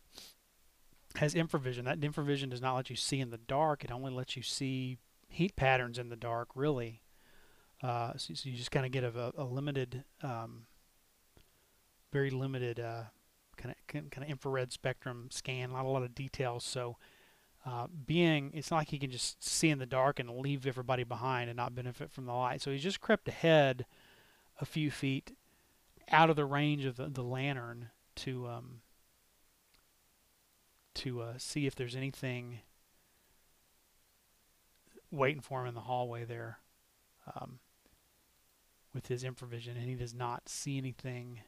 has 1.16 1.32
infravision. 1.32 1.84
That 1.84 2.00
infravision 2.00 2.50
does 2.50 2.60
not 2.60 2.74
let 2.76 2.90
you 2.90 2.96
see 2.96 3.20
in 3.20 3.30
the 3.30 3.38
dark. 3.38 3.84
It 3.84 3.90
only 3.90 4.12
lets 4.12 4.36
you 4.36 4.42
see 4.42 4.98
heat 5.30 5.56
patterns 5.56 5.98
in 5.98 6.10
the 6.10 6.16
dark, 6.16 6.50
really. 6.54 7.00
Uh, 7.82 8.12
so, 8.18 8.34
so, 8.34 8.50
you 8.50 8.56
just 8.56 8.70
kind 8.70 8.84
of 8.84 8.92
get 8.92 9.02
a, 9.02 9.32
a 9.34 9.44
limited, 9.44 10.04
um, 10.22 10.66
very 12.14 12.30
limited 12.30 12.78
kind 13.56 13.74
of 13.74 14.10
kind 14.10 14.24
of 14.24 14.30
infrared 14.30 14.72
spectrum 14.72 15.28
scan. 15.30 15.72
Not 15.72 15.84
a 15.84 15.88
lot 15.88 16.04
of 16.04 16.14
details. 16.14 16.64
So 16.64 16.96
uh, 17.66 17.88
being, 18.06 18.50
it's 18.54 18.70
not 18.70 18.78
like 18.78 18.88
he 18.88 18.98
can 18.98 19.10
just 19.10 19.42
see 19.42 19.70
in 19.70 19.78
the 19.78 19.86
dark 19.86 20.20
and 20.20 20.38
leave 20.38 20.66
everybody 20.66 21.02
behind 21.02 21.50
and 21.50 21.56
not 21.56 21.74
benefit 21.74 22.10
from 22.10 22.26
the 22.26 22.32
light. 22.32 22.62
So 22.62 22.70
he's 22.70 22.82
just 22.82 23.00
crept 23.00 23.26
ahead 23.26 23.86
a 24.60 24.64
few 24.64 24.90
feet 24.90 25.36
out 26.10 26.30
of 26.30 26.36
the 26.36 26.44
range 26.44 26.84
of 26.84 26.96
the, 26.96 27.08
the 27.08 27.22
lantern 27.22 27.88
to 28.16 28.46
um, 28.46 28.80
to 30.94 31.22
uh, 31.22 31.32
see 31.38 31.66
if 31.66 31.74
there's 31.74 31.96
anything 31.96 32.60
waiting 35.10 35.40
for 35.40 35.62
him 35.62 35.68
in 35.68 35.74
the 35.74 35.80
hallway 35.80 36.24
there 36.24 36.58
um, 37.34 37.58
with 38.92 39.08
his 39.08 39.24
infravision, 39.24 39.76
and 39.76 39.88
he 39.88 39.94
does 39.96 40.14
not 40.14 40.48
see 40.48 40.78
anything 40.78 41.40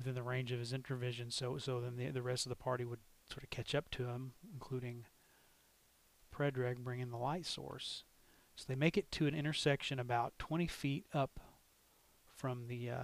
within 0.00 0.14
the 0.14 0.22
range 0.22 0.50
of 0.50 0.58
his 0.58 0.72
infravision. 0.72 1.30
So, 1.30 1.58
so 1.58 1.78
then 1.80 1.96
the 1.96 2.10
the 2.10 2.22
rest 2.22 2.46
of 2.46 2.50
the 2.50 2.56
party 2.56 2.84
would 2.84 3.00
sort 3.30 3.44
of 3.44 3.50
catch 3.50 3.74
up 3.74 3.90
to 3.90 4.06
him, 4.06 4.32
including 4.52 5.04
Predrag 6.34 6.78
bringing 6.78 7.10
the 7.10 7.18
light 7.18 7.44
source. 7.44 8.04
So 8.56 8.64
they 8.66 8.74
make 8.74 8.96
it 8.96 9.10
to 9.12 9.26
an 9.26 9.34
intersection 9.34 9.98
about 9.98 10.38
20 10.38 10.66
feet 10.66 11.04
up 11.12 11.38
from 12.34 12.66
the 12.66 12.90
uh, 12.90 13.02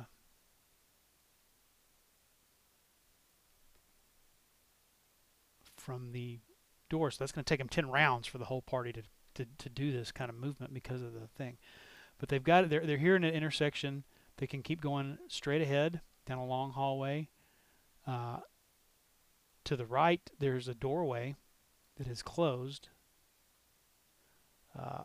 from 5.77 6.13
the 6.13 6.39
door. 6.89 7.11
So 7.11 7.19
that's 7.21 7.33
going 7.33 7.45
to 7.45 7.49
take 7.49 7.59
them 7.59 7.69
10 7.69 7.91
rounds 7.91 8.27
for 8.27 8.39
the 8.39 8.47
whole 8.47 8.63
party 8.63 8.93
to, 8.93 9.03
to, 9.35 9.47
to 9.59 9.69
do 9.69 9.93
this 9.93 10.13
kind 10.13 10.31
of 10.31 10.37
movement 10.37 10.73
because 10.73 11.03
of 11.03 11.13
the 11.13 11.29
thing. 11.37 11.59
But 12.19 12.31
they've 12.31 12.43
got 12.43 12.65
it. 12.65 12.71
They're, 12.71 12.87
they're 12.87 12.97
here 12.97 13.17
in 13.17 13.25
an 13.25 13.35
intersection. 13.35 14.05
They 14.39 14.47
can 14.47 14.63
keep 14.63 14.81
going 14.81 15.19
straight 15.29 15.61
ahead 15.61 16.01
down 16.27 16.39
a 16.39 16.45
long 16.45 16.73
hallway. 16.73 17.29
Uh, 18.07 18.39
to 19.65 19.77
the 19.77 19.87
right, 19.87 20.31
there's 20.39 20.69
a 20.69 20.75
doorway 20.75 21.35
that 21.97 22.07
is 22.07 22.23
closed. 22.23 22.89
Uh, 24.79 25.05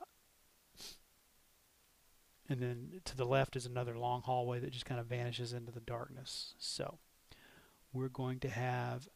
and 2.49 2.61
then 2.61 3.01
to 3.05 3.15
the 3.15 3.25
left 3.25 3.55
is 3.55 3.65
another 3.65 3.97
long 3.97 4.21
hallway 4.21 4.59
that 4.59 4.71
just 4.71 4.85
kind 4.85 4.99
of 4.99 5.07
vanishes 5.07 5.53
into 5.53 5.71
the 5.71 5.79
darkness. 5.79 6.53
So 6.59 6.99
we're 7.93 8.09
going 8.09 8.39
to 8.41 8.49
have 8.49 9.07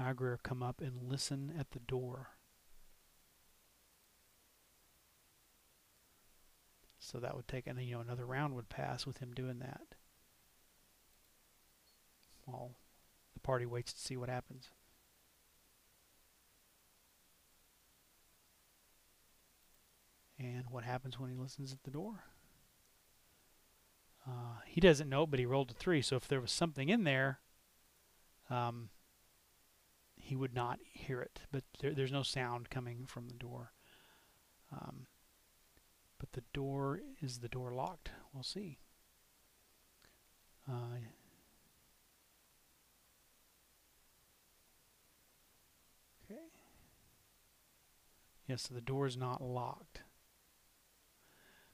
Agrir 0.00 0.38
come 0.42 0.62
up 0.62 0.80
and 0.80 1.02
listen 1.02 1.52
at 1.58 1.72
the 1.72 1.80
door. 1.80 2.28
So 6.98 7.18
that 7.18 7.34
would 7.34 7.48
take, 7.48 7.66
and 7.66 7.80
you 7.82 7.96
know, 7.96 8.00
another 8.00 8.24
round 8.24 8.54
would 8.54 8.68
pass 8.68 9.06
with 9.06 9.18
him 9.18 9.32
doing 9.34 9.58
that. 9.58 9.96
While 12.50 12.72
the 13.34 13.40
party 13.40 13.66
waits 13.66 13.92
to 13.92 14.00
see 14.00 14.16
what 14.16 14.28
happens. 14.28 14.70
And 20.38 20.64
what 20.70 20.84
happens 20.84 21.18
when 21.18 21.30
he 21.30 21.36
listens 21.36 21.72
at 21.72 21.82
the 21.84 21.90
door? 21.90 22.24
Uh, 24.26 24.60
he 24.66 24.80
doesn't 24.80 25.08
know, 25.08 25.26
but 25.26 25.38
he 25.38 25.46
rolled 25.46 25.70
a 25.70 25.74
three. 25.74 26.02
So 26.02 26.16
if 26.16 26.26
there 26.26 26.40
was 26.40 26.50
something 26.50 26.88
in 26.88 27.04
there, 27.04 27.40
um, 28.48 28.88
he 30.16 30.34
would 30.34 30.54
not 30.54 30.80
hear 30.92 31.20
it. 31.20 31.40
But 31.52 31.64
there, 31.80 31.92
there's 31.92 32.12
no 32.12 32.22
sound 32.22 32.70
coming 32.70 33.04
from 33.06 33.28
the 33.28 33.34
door. 33.34 33.72
Um, 34.72 35.06
but 36.18 36.32
the 36.32 36.44
door 36.52 37.00
is 37.20 37.38
the 37.38 37.48
door 37.48 37.72
locked. 37.72 38.10
We'll 38.32 38.42
see. 38.42 38.78
Uh, 40.68 40.98
Yes, 48.50 48.66
the 48.66 48.80
door 48.80 49.06
is 49.06 49.16
not 49.16 49.40
locked. 49.40 50.00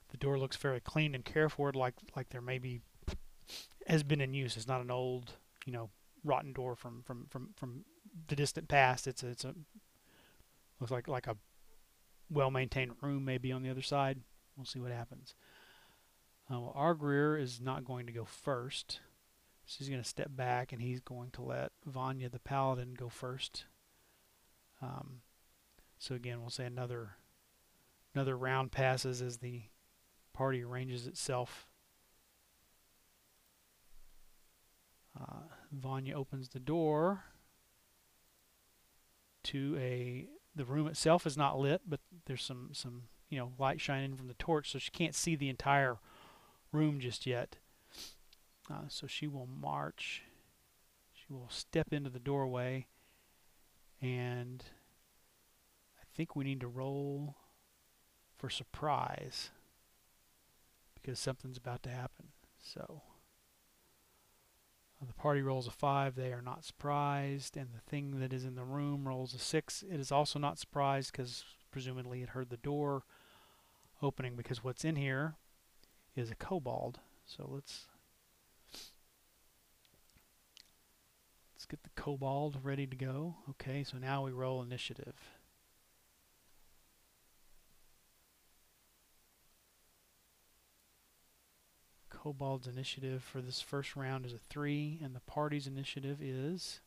The 0.09 0.17
door 0.17 0.37
looks 0.37 0.57
very 0.57 0.79
clean 0.79 1.15
and 1.15 1.25
cared 1.25 1.51
for, 1.51 1.71
like 1.71 1.95
like 2.15 2.29
there 2.29 2.39
maybe 2.39 2.81
has 3.87 4.03
been 4.03 4.21
in 4.21 4.35
use. 4.35 4.55
It's 4.55 4.67
not 4.67 4.81
an 4.81 4.91
old, 4.91 5.33
you 5.65 5.73
know, 5.73 5.89
rotten 6.23 6.53
door 6.53 6.75
from 6.75 7.01
from 7.01 7.25
from 7.31 7.49
from 7.57 7.85
the 8.27 8.35
distant 8.35 8.67
past. 8.67 9.07
It's 9.07 9.23
a, 9.23 9.27
it's 9.29 9.43
a 9.43 9.55
looks 10.79 10.91
like 10.91 11.07
like 11.07 11.25
a 11.25 11.37
well-maintained 12.29 12.91
room 13.01 13.25
maybe 13.25 13.51
on 13.51 13.63
the 13.63 13.71
other 13.71 13.81
side. 13.81 14.19
We'll 14.55 14.65
see 14.67 14.79
what 14.79 14.91
happens. 14.91 15.33
Uh, 16.47 16.59
well, 16.59 16.75
Agrir 16.77 17.41
is 17.41 17.59
not 17.59 17.85
going 17.85 18.05
to 18.05 18.13
go 18.13 18.23
first. 18.23 18.99
So 19.65 19.77
he's 19.79 19.89
going 19.89 20.03
to 20.03 20.07
step 20.07 20.29
back 20.29 20.73
and 20.73 20.81
he's 20.81 20.99
going 20.99 21.31
to 21.31 21.41
let 21.41 21.71
Vanya 21.87 22.29
the 22.29 22.37
Paladin 22.37 22.93
go 22.93 23.09
first. 23.09 23.65
Um, 24.79 25.21
so 25.99 26.15
again, 26.15 26.41
we'll 26.41 26.49
say 26.49 26.65
another 26.65 27.11
another 28.13 28.37
round 28.37 28.71
passes 28.71 29.21
as 29.21 29.37
the 29.37 29.63
party 30.33 30.63
arranges 30.63 31.07
itself. 31.07 31.67
Uh, 35.19 35.41
Vanya 35.71 36.15
opens 36.15 36.49
the 36.49 36.59
door 36.59 37.23
to 39.43 39.77
a 39.79 40.27
the 40.55 40.65
room 40.65 40.87
itself 40.87 41.25
is 41.25 41.37
not 41.37 41.59
lit, 41.59 41.81
but 41.87 41.99
there's 42.25 42.43
some 42.43 42.69
some 42.73 43.03
you 43.29 43.39
know 43.39 43.53
light 43.57 43.81
shining 43.81 44.15
from 44.15 44.27
the 44.27 44.33
torch, 44.35 44.71
so 44.71 44.79
she 44.79 44.91
can't 44.91 45.15
see 45.15 45.35
the 45.35 45.49
entire 45.49 45.97
room 46.71 46.99
just 46.99 47.25
yet. 47.25 47.57
Uh, 48.69 48.87
so 48.87 49.07
she 49.07 49.27
will 49.27 49.47
march. 49.47 50.23
She 51.13 51.33
will 51.33 51.49
step 51.49 51.93
into 51.93 52.09
the 52.09 52.19
doorway 52.19 52.87
and 54.01 54.63
think 56.17 56.35
we 56.35 56.43
need 56.43 56.59
to 56.61 56.67
roll 56.67 57.35
for 58.35 58.49
surprise 58.49 59.51
because 60.95 61.19
something's 61.19 61.57
about 61.57 61.83
to 61.83 61.89
happen. 61.89 62.29
So 62.59 63.03
uh, 64.99 65.05
the 65.05 65.13
party 65.13 65.43
rolls 65.43 65.67
a 65.67 65.71
five. 65.71 66.15
They 66.15 66.33
are 66.33 66.41
not 66.41 66.65
surprised, 66.65 67.55
and 67.55 67.69
the 67.71 67.87
thing 67.87 68.19
that 68.19 68.33
is 68.33 68.45
in 68.45 68.55
the 68.55 68.63
room 68.63 69.07
rolls 69.07 69.35
a 69.35 69.37
six. 69.37 69.83
It 69.87 69.99
is 69.99 70.11
also 70.11 70.39
not 70.39 70.57
surprised 70.57 71.11
because 71.11 71.45
presumably 71.71 72.23
it 72.23 72.29
heard 72.29 72.49
the 72.49 72.57
door 72.57 73.03
opening 74.01 74.35
because 74.35 74.63
what's 74.63 74.83
in 74.83 74.95
here 74.95 75.35
is 76.15 76.31
a 76.31 76.35
kobold. 76.35 76.99
So 77.27 77.47
let's 77.53 77.85
let's 81.53 81.65
get 81.69 81.83
the 81.83 82.01
kobold 82.01 82.57
ready 82.63 82.87
to 82.87 82.95
go. 82.95 83.35
Okay, 83.51 83.83
so 83.83 83.97
now 83.97 84.25
we 84.25 84.31
roll 84.31 84.63
initiative. 84.63 85.36
Kobold's 92.27 92.67
initiative 92.67 93.23
for 93.23 93.39
this 93.39 93.61
first 93.61 93.95
round 93.95 94.25
is 94.25 94.33
a 94.33 94.37
3, 94.37 94.99
and 95.01 95.15
the 95.15 95.21
party's 95.21 95.65
initiative 95.65 96.17
is 96.21 96.81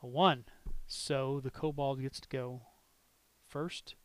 a 0.00 0.06
1. 0.06 0.44
So 0.86 1.40
the 1.42 1.50
Kobold 1.50 2.00
gets 2.00 2.20
to 2.20 2.28
go 2.28 2.60
first. 3.48 3.96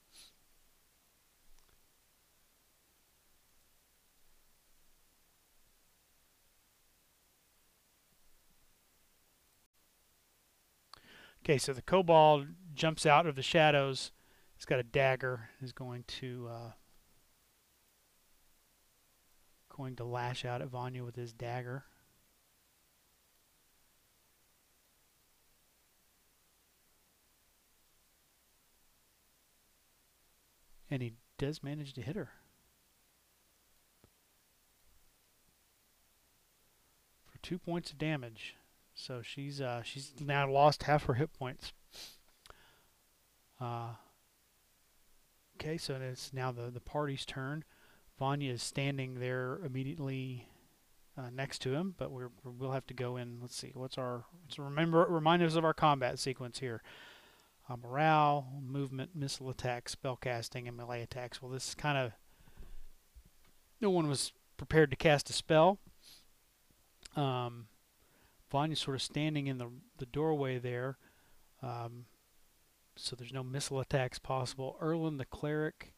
Okay, 11.45 11.59
so 11.59 11.71
the 11.71 11.83
Kobold 11.83 12.47
jumps 12.73 13.05
out 13.05 13.27
of 13.27 13.35
the 13.35 13.43
shadows. 13.43 14.11
He's 14.55 14.65
got 14.65 14.79
a 14.79 14.83
dagger. 14.83 15.49
He's 15.59 15.71
going 15.71 16.03
to 16.19 16.49
uh, 16.51 16.71
going 19.77 19.95
to 19.95 20.03
lash 20.03 20.43
out 20.43 20.61
at 20.61 20.69
Vanya 20.69 21.03
with 21.03 21.15
his 21.15 21.31
dagger. 21.31 21.85
And 30.89 31.01
he 31.01 31.13
does 31.37 31.61
manage 31.61 31.93
to 31.93 32.01
hit 32.01 32.15
her. 32.15 32.29
For 37.29 37.37
two 37.39 37.59
points 37.59 37.91
of 37.91 37.97
damage. 37.97 38.55
So 38.95 39.21
she's 39.21 39.61
uh, 39.61 39.83
she's 39.83 40.13
now 40.19 40.49
lost 40.49 40.83
half 40.83 41.05
her 41.05 41.13
hit 41.13 41.31
points. 41.37 41.71
Uh, 43.61 43.89
okay, 45.55 45.77
so 45.77 45.95
it's 45.95 46.33
now 46.33 46.51
the, 46.51 46.71
the 46.71 46.79
party's 46.79 47.25
turn. 47.25 47.63
Vanya 48.19 48.53
is 48.53 48.63
standing 48.63 49.19
there 49.19 49.59
immediately 49.63 50.47
uh, 51.17 51.29
next 51.33 51.59
to 51.59 51.73
him, 51.73 51.95
but 51.97 52.11
we're, 52.11 52.29
we'll 52.43 52.71
have 52.71 52.87
to 52.87 52.93
go 52.93 53.17
in. 53.17 53.39
Let's 53.41 53.55
see, 53.55 53.71
what's 53.73 53.97
our, 53.97 54.25
remember, 54.57 55.05
remind 55.09 55.43
us 55.43 55.55
of 55.55 55.65
our 55.65 55.73
combat 55.73 56.19
sequence 56.19 56.59
here. 56.59 56.81
Uh, 57.69 57.75
morale, 57.75 58.47
movement, 58.65 59.11
missile 59.15 59.49
attacks, 59.49 59.91
spell 59.91 60.15
casting, 60.15 60.67
and 60.67 60.77
melee 60.77 61.01
attacks. 61.01 61.41
Well, 61.41 61.51
this 61.51 61.69
is 61.69 61.75
kind 61.75 61.97
of, 61.97 62.13
no 63.81 63.89
one 63.89 64.07
was 64.07 64.31
prepared 64.57 64.89
to 64.91 64.95
cast 64.95 65.29
a 65.29 65.33
spell. 65.33 65.79
Um, 67.15 67.67
Vanya's 68.51 68.79
sort 68.79 68.95
of 68.95 69.01
standing 69.01 69.47
in 69.47 69.57
the, 69.57 69.69
the 69.97 70.05
doorway 70.05 70.59
there. 70.59 70.97
Um, 71.61 72.05
so 72.95 73.15
there's 73.15 73.33
no 73.33 73.43
missile 73.43 73.79
attacks 73.79 74.17
possible. 74.17 74.77
Erlin 74.81 75.17
the 75.17 75.25
cleric, 75.25 75.93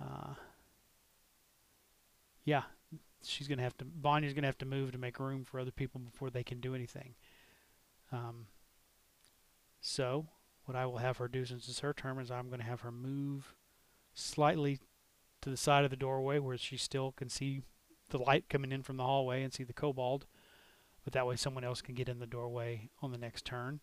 uh, 0.00 0.34
yeah, 2.44 2.62
she's 3.24 3.48
gonna 3.48 3.62
have 3.62 3.76
to. 3.78 3.84
Vanya's 3.84 4.34
gonna 4.34 4.46
have 4.46 4.58
to 4.58 4.66
move 4.66 4.92
to 4.92 4.98
make 4.98 5.18
room 5.18 5.44
for 5.44 5.60
other 5.60 5.70
people 5.70 6.00
before 6.00 6.30
they 6.30 6.42
can 6.42 6.60
do 6.60 6.74
anything. 6.74 7.14
Um, 8.10 8.46
so 9.80 10.26
what 10.64 10.76
I 10.76 10.86
will 10.86 10.98
have 10.98 11.16
her 11.18 11.28
do 11.28 11.44
since 11.44 11.68
it's 11.68 11.80
her 11.80 11.92
turn 11.92 12.18
is 12.18 12.30
I'm 12.30 12.50
gonna 12.50 12.62
have 12.62 12.80
her 12.82 12.92
move 12.92 13.54
slightly 14.14 14.78
to 15.40 15.50
the 15.50 15.56
side 15.56 15.84
of 15.84 15.90
the 15.90 15.96
doorway 15.96 16.38
where 16.38 16.56
she 16.56 16.76
still 16.76 17.12
can 17.12 17.28
see 17.28 17.62
the 18.10 18.18
light 18.18 18.48
coming 18.48 18.72
in 18.72 18.82
from 18.82 18.96
the 18.96 19.04
hallway 19.04 19.42
and 19.42 19.52
see 19.52 19.64
the 19.64 19.72
kobold. 19.72 20.26
But 21.04 21.12
that 21.14 21.26
way 21.26 21.36
someone 21.36 21.64
else 21.64 21.82
can 21.82 21.94
get 21.94 22.08
in 22.08 22.20
the 22.20 22.26
doorway 22.26 22.90
on 23.00 23.10
the 23.10 23.18
next 23.18 23.44
turn. 23.44 23.80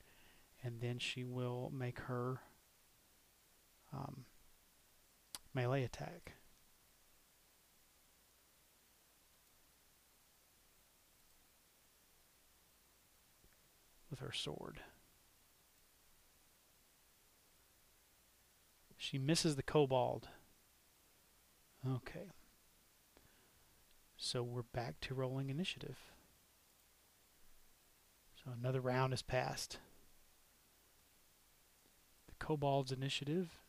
And 0.63 0.79
then 0.81 0.99
she 0.99 1.23
will 1.23 1.71
make 1.73 1.99
her 2.01 2.41
um, 3.93 4.25
melee 5.53 5.83
attack. 5.83 6.33
With 14.09 14.19
her 14.19 14.31
sword. 14.31 14.81
She 18.97 19.17
misses 19.17 19.55
the 19.55 19.63
kobold. 19.63 20.27
Okay. 21.87 22.31
So 24.17 24.43
we're 24.43 24.63
back 24.63 24.99
to 25.01 25.13
rolling 25.13 25.49
initiative. 25.49 25.97
So 28.43 28.51
another 28.51 28.81
round 28.81 29.13
has 29.13 29.21
passed. 29.21 29.79
The 32.27 32.45
kobold's 32.45 32.91
initiative 32.91 33.59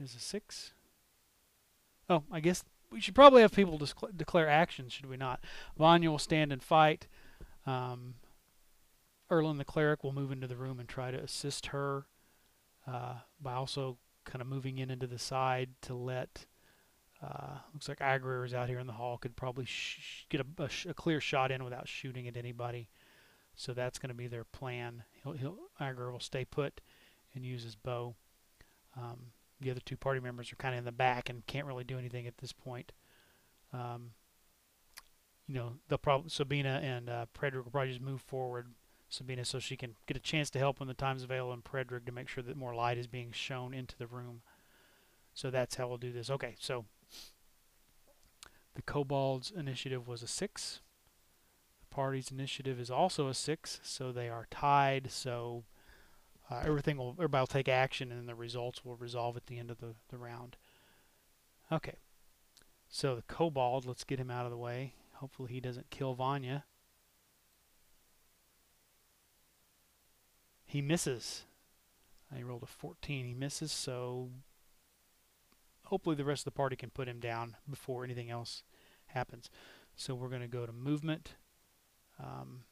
is 0.00 0.14
a 0.14 0.20
six. 0.20 0.72
Oh, 2.08 2.22
I 2.30 2.38
guess 2.40 2.62
we 2.92 3.00
should 3.00 3.14
probably 3.16 3.42
have 3.42 3.52
people 3.52 3.80
declare 4.16 4.48
actions, 4.48 4.92
should 4.92 5.06
we 5.06 5.16
not? 5.16 5.42
Vanya 5.76 6.10
will 6.10 6.18
stand 6.18 6.52
and 6.52 6.62
fight. 6.62 7.08
Um, 7.66 8.14
Erlin 9.30 9.58
the 9.58 9.64
cleric 9.64 10.04
will 10.04 10.12
move 10.12 10.32
into 10.32 10.46
the 10.46 10.56
room 10.56 10.78
and 10.78 10.88
try 10.88 11.10
to 11.10 11.18
assist 11.18 11.66
her 11.66 12.06
uh, 12.86 13.14
by 13.40 13.54
also 13.54 13.98
kind 14.24 14.42
of 14.42 14.48
moving 14.48 14.78
in 14.78 14.90
into 14.90 15.06
the 15.06 15.18
side 15.18 15.70
to 15.82 15.94
let. 15.94 16.46
Uh, 17.22 17.58
looks 17.72 17.88
like 17.88 18.00
Agrir 18.00 18.44
is 18.44 18.52
out 18.52 18.68
here 18.68 18.78
in 18.78 18.86
the 18.86 18.94
hall. 18.94 19.16
Could 19.16 19.36
probably 19.36 19.66
get 20.28 20.40
a, 20.40 20.46
a, 20.58 20.90
a, 20.90 20.94
clear 20.94 21.20
shot 21.20 21.50
in 21.50 21.64
without 21.64 21.88
shooting 21.88 22.28
at 22.28 22.36
anybody. 22.36 22.90
So 23.54 23.72
that's 23.72 23.98
going 23.98 24.08
to 24.08 24.14
be 24.14 24.26
their 24.26 24.44
plan. 24.44 25.04
He'll, 25.22 25.32
he'll 25.32 25.58
Agrir 25.80 26.12
will 26.12 26.20
stay 26.20 26.44
put 26.44 26.80
and 27.34 27.44
use 27.44 27.62
his 27.62 27.76
bow. 27.76 28.16
Um, 28.96 29.28
the 29.60 29.70
other 29.70 29.80
two 29.80 29.96
party 29.96 30.20
members 30.20 30.52
are 30.52 30.56
kind 30.56 30.74
of 30.74 30.80
in 30.80 30.84
the 30.84 30.92
back 30.92 31.30
and 31.30 31.46
can't 31.46 31.66
really 31.66 31.84
do 31.84 31.98
anything 31.98 32.26
at 32.26 32.38
this 32.38 32.52
point. 32.52 32.92
Um, 33.72 34.10
you 35.46 35.54
know, 35.54 35.74
they'll 35.88 35.98
probably 35.98 36.30
Sabina 36.30 36.80
and 36.82 37.08
uh, 37.08 37.26
Predrag 37.38 37.64
will 37.64 37.70
probably 37.70 37.90
just 37.90 38.02
move 38.02 38.20
forward 38.20 38.68
Sabina 39.14 39.44
so 39.44 39.58
she 39.58 39.76
can 39.76 39.94
get 40.06 40.16
a 40.16 40.20
chance 40.20 40.50
to 40.50 40.58
help 40.58 40.80
when 40.80 40.88
the 40.88 40.94
time's 40.94 41.22
available 41.22 41.52
and 41.52 41.64
Predrag 41.64 42.04
to 42.06 42.12
make 42.12 42.28
sure 42.28 42.42
that 42.42 42.56
more 42.56 42.74
light 42.74 42.98
is 42.98 43.06
being 43.06 43.32
shown 43.32 43.72
into 43.72 43.96
the 43.96 44.06
room. 44.06 44.42
So 45.32 45.50
that's 45.50 45.76
how 45.76 45.88
we'll 45.88 45.98
do 45.98 46.12
this. 46.12 46.30
Okay, 46.30 46.56
so 46.58 46.84
the 48.74 48.82
Kobold's 48.82 49.50
initiative 49.50 50.06
was 50.08 50.22
a 50.22 50.26
6. 50.26 50.80
The 51.80 51.94
party's 51.94 52.30
initiative 52.30 52.80
is 52.80 52.90
also 52.90 53.28
a 53.28 53.34
6, 53.34 53.80
so 53.82 54.12
they 54.12 54.28
are 54.28 54.46
tied. 54.50 55.10
So 55.10 55.64
uh, 56.50 56.62
everything 56.64 56.96
will, 56.96 57.12
everybody 57.12 57.42
will 57.42 57.46
take 57.46 57.68
action 57.68 58.12
and 58.12 58.28
the 58.28 58.34
results 58.34 58.84
will 58.84 58.96
resolve 58.96 59.36
at 59.36 59.46
the 59.46 59.58
end 59.58 59.70
of 59.70 59.78
the, 59.78 59.94
the 60.08 60.18
round. 60.18 60.56
Okay, 61.72 61.96
so 62.88 63.16
the 63.16 63.22
Kobold, 63.22 63.86
let's 63.86 64.04
get 64.04 64.20
him 64.20 64.30
out 64.30 64.44
of 64.44 64.50
the 64.50 64.58
way. 64.58 64.94
Hopefully 65.14 65.52
he 65.52 65.60
doesn't 65.60 65.90
kill 65.90 66.14
Vanya. 66.14 66.64
He 70.74 70.82
misses. 70.82 71.44
He 72.36 72.42
rolled 72.42 72.64
a 72.64 72.66
14. 72.66 73.26
He 73.26 73.32
misses, 73.32 73.70
so 73.70 74.30
hopefully 75.84 76.16
the 76.16 76.24
rest 76.24 76.40
of 76.40 76.46
the 76.46 76.56
party 76.56 76.74
can 76.74 76.90
put 76.90 77.06
him 77.06 77.20
down 77.20 77.54
before 77.70 78.02
anything 78.02 78.28
else 78.28 78.64
happens. 79.06 79.50
So 79.94 80.16
we're 80.16 80.30
going 80.30 80.40
to 80.40 80.48
go 80.48 80.66
to 80.66 80.72
movement. 80.72 81.36
Um, 82.18 82.64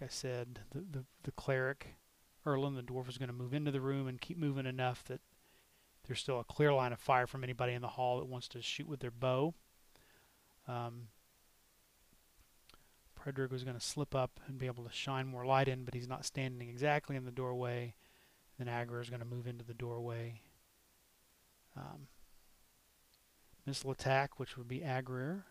like 0.00 0.08
I 0.08 0.12
said, 0.12 0.60
the, 0.70 0.84
the, 0.88 1.04
the 1.24 1.32
cleric, 1.32 1.96
Erlin, 2.46 2.76
the 2.76 2.82
dwarf, 2.82 3.08
is 3.08 3.18
going 3.18 3.26
to 3.26 3.34
move 3.34 3.52
into 3.52 3.72
the 3.72 3.80
room 3.80 4.06
and 4.06 4.20
keep 4.20 4.38
moving 4.38 4.66
enough 4.66 5.02
that 5.06 5.20
there's 6.06 6.20
still 6.20 6.38
a 6.38 6.44
clear 6.44 6.72
line 6.72 6.92
of 6.92 7.00
fire 7.00 7.26
from 7.26 7.42
anybody 7.42 7.72
in 7.72 7.82
the 7.82 7.88
hall 7.88 8.20
that 8.20 8.26
wants 8.26 8.46
to 8.50 8.62
shoot 8.62 8.86
with 8.86 9.00
their 9.00 9.10
bow. 9.10 9.52
Um, 10.68 11.08
Was 13.26 13.62
going 13.62 13.76
to 13.76 13.84
slip 13.84 14.14
up 14.14 14.40
and 14.46 14.58
be 14.58 14.66
able 14.66 14.84
to 14.84 14.92
shine 14.92 15.26
more 15.26 15.44
light 15.44 15.68
in, 15.68 15.84
but 15.84 15.92
he's 15.92 16.08
not 16.08 16.24
standing 16.24 16.68
exactly 16.68 17.14
in 17.14 17.26
the 17.26 17.30
doorway. 17.30 17.94
Then 18.58 18.68
Agrir 18.68 19.02
is 19.02 19.10
going 19.10 19.20
to 19.20 19.26
move 19.26 19.46
into 19.46 19.64
the 19.64 19.74
doorway. 19.74 20.40
Um, 21.76 22.08
missile 23.66 23.90
attack, 23.90 24.40
which 24.40 24.56
would 24.56 24.66
be 24.66 24.80
Agrir. 24.80 25.42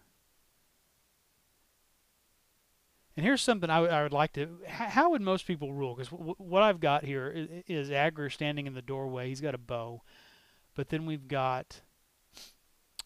And 3.16 3.26
here's 3.26 3.42
something 3.42 3.70
I, 3.70 3.80
I 3.80 4.04
would 4.04 4.14
like 4.14 4.34
to. 4.34 4.58
How 4.68 5.12
would 5.12 5.22
most 5.22 5.46
people 5.46 5.72
rule? 5.72 5.96
Because 5.96 6.10
what 6.10 6.64
I've 6.64 6.80
got 6.80 7.04
here 7.04 7.30
is, 7.30 7.64
is 7.68 7.90
Agrir 7.90 8.32
standing 8.32 8.66
in 8.66 8.74
the 8.74 8.82
doorway. 8.82 9.30
He's 9.30 9.42
got 9.42 9.56
a 9.56 9.60
bow, 9.60 10.02
but 10.76 10.90
then 10.90 11.06
we've 11.06 11.28
got 11.28 11.82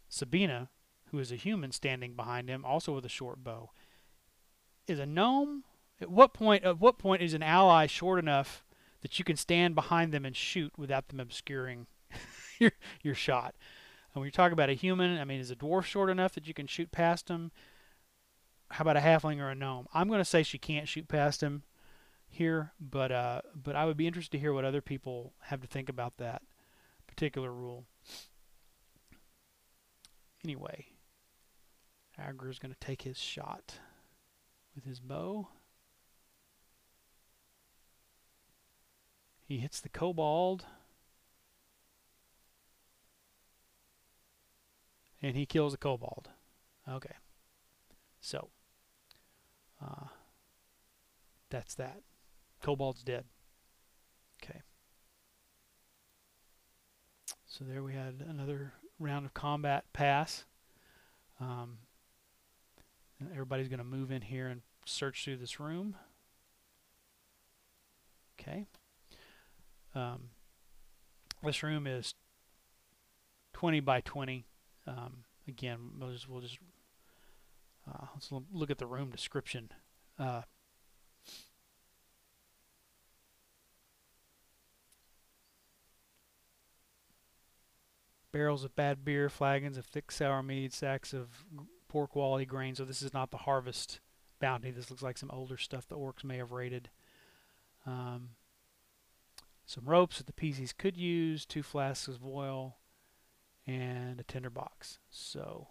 Sabina, 0.07 0.69
who 1.11 1.19
is 1.19 1.31
a 1.31 1.35
human, 1.35 1.71
standing 1.71 2.13
behind 2.13 2.47
him, 2.47 2.63
also 2.63 2.95
with 2.95 3.05
a 3.05 3.09
short 3.09 3.43
bow. 3.43 3.71
Is 4.91 4.99
a 4.99 5.05
gnome? 5.05 5.63
At 5.99 6.09
what 6.09 6.33
point? 6.33 6.63
At 6.63 6.79
what 6.79 6.97
point 6.97 7.21
is 7.21 7.33
an 7.33 7.43
ally 7.43 7.87
short 7.87 8.19
enough 8.19 8.63
that 9.01 9.17
you 9.17 9.25
can 9.25 9.37
stand 9.37 9.73
behind 9.73 10.11
them 10.11 10.25
and 10.25 10.35
shoot 10.35 10.71
without 10.77 11.07
them 11.07 11.19
obscuring 11.19 11.87
your 12.59 12.71
your 13.01 13.15
shot? 13.15 13.55
And 14.13 14.21
when 14.21 14.25
you're 14.25 14.31
talking 14.31 14.53
about 14.53 14.69
a 14.69 14.73
human, 14.73 15.17
I 15.17 15.23
mean, 15.23 15.39
is 15.39 15.51
a 15.51 15.55
dwarf 15.55 15.85
short 15.85 16.09
enough 16.09 16.33
that 16.33 16.47
you 16.47 16.53
can 16.53 16.67
shoot 16.67 16.91
past 16.91 17.27
them? 17.27 17.51
how 18.71 18.83
about 18.83 18.97
a 18.97 19.01
halfling 19.01 19.39
or 19.39 19.49
a 19.49 19.55
gnome? 19.55 19.87
I'm 19.93 20.07
going 20.07 20.19
to 20.19 20.25
say 20.25 20.43
she 20.43 20.57
can't 20.57 20.87
shoot 20.87 21.07
past 21.07 21.41
him 21.41 21.63
here, 22.27 22.71
but 22.79 23.11
uh, 23.11 23.41
but 23.53 23.75
I 23.75 23.85
would 23.85 23.97
be 23.97 24.07
interested 24.07 24.31
to 24.31 24.39
hear 24.39 24.53
what 24.53 24.65
other 24.65 24.81
people 24.81 25.33
have 25.43 25.61
to 25.61 25.67
think 25.67 25.89
about 25.89 26.17
that 26.17 26.41
particular 27.07 27.51
rule. 27.51 27.85
Anyway, 30.43 30.87
Agrir 32.19 32.49
is 32.49 32.59
going 32.59 32.73
to 32.73 32.79
take 32.79 33.03
his 33.03 33.17
shot 33.17 33.75
with 34.75 34.85
his 34.85 34.99
bow. 34.99 35.47
He 39.47 39.57
hits 39.57 39.81
the 39.81 39.89
kobold. 39.89 40.65
And 45.21 45.35
he 45.35 45.45
kills 45.45 45.73
the 45.73 45.77
kobold. 45.77 46.29
Okay. 46.89 47.15
So, 48.21 48.49
uh, 49.81 50.07
that's 51.49 51.75
that. 51.75 52.01
Kobold's 52.61 53.03
dead. 53.03 53.25
Okay. 54.41 54.61
So 57.45 57.65
there 57.65 57.83
we 57.83 57.93
had 57.93 58.23
another 58.27 58.73
round 58.99 59.25
of 59.25 59.33
combat 59.33 59.83
pass. 59.91 60.45
Um, 61.39 61.79
everybody's 63.31 63.67
going 63.67 63.79
to 63.79 63.83
move 63.83 64.11
in 64.11 64.21
here 64.21 64.47
and 64.47 64.61
search 64.85 65.23
through 65.23 65.37
this 65.37 65.59
room. 65.59 65.95
Okay. 68.39 68.65
Um, 69.93 70.29
this 71.43 71.61
room 71.63 71.85
is 71.85 72.15
20 73.53 73.79
by 73.81 74.01
20. 74.01 74.45
Um, 74.87 75.25
again, 75.47 75.77
we'll 75.99 76.11
just, 76.11 76.29
we'll 76.29 76.41
just 76.41 76.57
uh, 77.87 78.05
let's 78.13 78.29
look 78.51 78.71
at 78.71 78.77
the 78.77 78.85
room 78.85 79.09
description. 79.09 79.69
Uh, 80.17 80.41
barrels 88.31 88.63
of 88.63 88.75
bad 88.75 89.03
beer, 89.03 89.29
flagons 89.29 89.77
of 89.77 89.85
thick 89.85 90.11
sour 90.11 90.41
mead, 90.41 90.73
sacks 90.73 91.13
of 91.13 91.45
poor 91.91 92.07
quality 92.07 92.45
grain. 92.45 92.73
So 92.73 92.85
this 92.85 93.01
is 93.01 93.13
not 93.13 93.31
the 93.31 93.37
harvest 93.37 93.99
bounty. 94.39 94.71
This 94.71 94.89
looks 94.89 95.03
like 95.03 95.17
some 95.17 95.29
older 95.31 95.57
stuff 95.57 95.87
the 95.87 95.97
orcs 95.97 96.23
may 96.23 96.37
have 96.37 96.53
raided. 96.53 96.89
Um, 97.85 98.29
some 99.65 99.83
ropes 99.85 100.17
that 100.17 100.25
the 100.25 100.33
PCs 100.33 100.75
could 100.77 100.95
use, 100.95 101.45
two 101.45 101.63
flasks 101.63 102.07
of 102.07 102.25
oil, 102.25 102.77
and 103.67 104.21
a 104.21 104.23
tinderbox. 104.23 104.99
So 105.09 105.67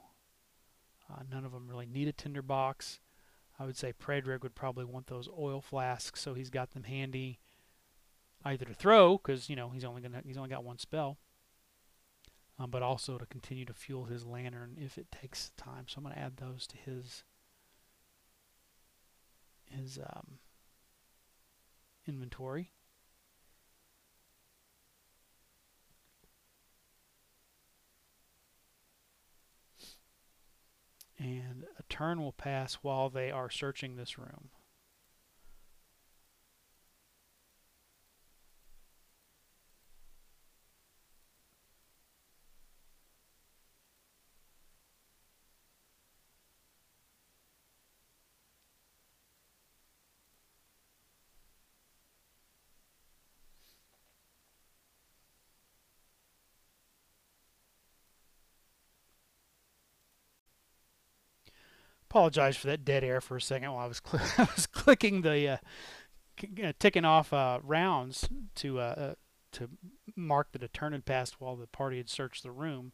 uh, 1.11 1.22
none 1.30 1.46
of 1.46 1.52
them 1.52 1.68
really 1.68 1.87
need 1.87 2.09
a 2.09 2.12
tinderbox. 2.12 3.00
I 3.59 3.64
would 3.64 3.78
say 3.78 3.94
Predrag 3.94 4.42
would 4.42 4.54
probably 4.54 4.85
want 4.85 5.06
those 5.06 5.28
oil 5.38 5.62
flasks, 5.62 6.20
so 6.20 6.35
he's 6.35 6.50
got 6.50 6.72
them 6.72 6.85
handy, 6.85 7.40
either 8.44 8.66
to 8.66 8.74
throw 8.74 9.16
because 9.16 9.48
you 9.48 9.56
know 9.56 9.70
he's 9.70 9.85
only 9.85 10.02
gonna 10.02 10.22
he's 10.24 10.37
only 10.37 10.50
got 10.50 10.64
one 10.64 10.78
spell, 10.78 11.18
um, 12.60 12.70
but 12.70 12.82
also 12.82 13.16
to 13.16 13.24
continue 13.24 13.64
to 13.64 13.72
fuel 13.72 14.04
his 14.04 14.26
lantern 14.26 14.76
if 14.78 14.98
it 14.98 15.10
takes 15.10 15.50
time. 15.56 15.86
So 15.88 15.98
I'm 15.98 16.04
gonna 16.04 16.16
add 16.16 16.36
those 16.36 16.66
to 16.68 16.76
his 16.76 17.24
his 19.64 19.98
um, 19.98 20.38
inventory. 22.06 22.72
and 31.18 31.66
a 31.78 31.82
turn 31.90 32.18
will 32.18 32.32
pass 32.32 32.76
while 32.76 33.10
they 33.10 33.30
are 33.30 33.50
searching 33.50 33.96
this 33.96 34.16
room. 34.16 34.48
Apologize 62.10 62.56
for 62.56 62.66
that 62.66 62.84
dead 62.84 63.04
air 63.04 63.20
for 63.20 63.36
a 63.36 63.40
second 63.40 63.72
while 63.72 63.84
I 63.84 63.88
was 63.88 64.02
cl- 64.06 64.22
I 64.36 64.48
was 64.54 64.66
clicking 64.66 65.22
the 65.22 65.48
uh, 65.48 65.56
c- 66.40 66.72
ticking 66.78 67.04
off 67.04 67.32
uh, 67.32 67.60
rounds 67.62 68.28
to 68.56 68.80
uh, 68.80 68.82
uh, 68.82 69.14
to 69.52 69.68
mark 70.16 70.52
that 70.52 70.62
a 70.62 70.68
turn 70.68 70.92
had 70.92 71.04
passed 71.04 71.40
while 71.40 71.56
the 71.56 71.66
party 71.66 71.98
had 71.98 72.08
searched 72.08 72.42
the 72.42 72.50
room. 72.50 72.92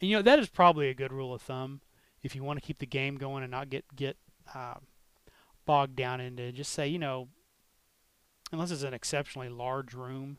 And 0.00 0.10
you 0.10 0.16
know 0.16 0.22
that 0.22 0.38
is 0.38 0.48
probably 0.48 0.88
a 0.88 0.94
good 0.94 1.12
rule 1.12 1.34
of 1.34 1.42
thumb 1.42 1.80
if 2.22 2.34
you 2.34 2.44
want 2.44 2.60
to 2.60 2.66
keep 2.66 2.78
the 2.78 2.86
game 2.86 3.16
going 3.16 3.42
and 3.42 3.50
not 3.50 3.70
get 3.70 3.84
get 3.96 4.16
um, 4.54 4.86
bogged 5.66 5.96
down 5.96 6.20
into 6.20 6.52
just 6.52 6.72
say 6.72 6.86
you 6.86 6.98
know 6.98 7.28
unless 8.52 8.70
it's 8.70 8.82
an 8.82 8.94
exceptionally 8.94 9.48
large 9.48 9.94
room 9.94 10.38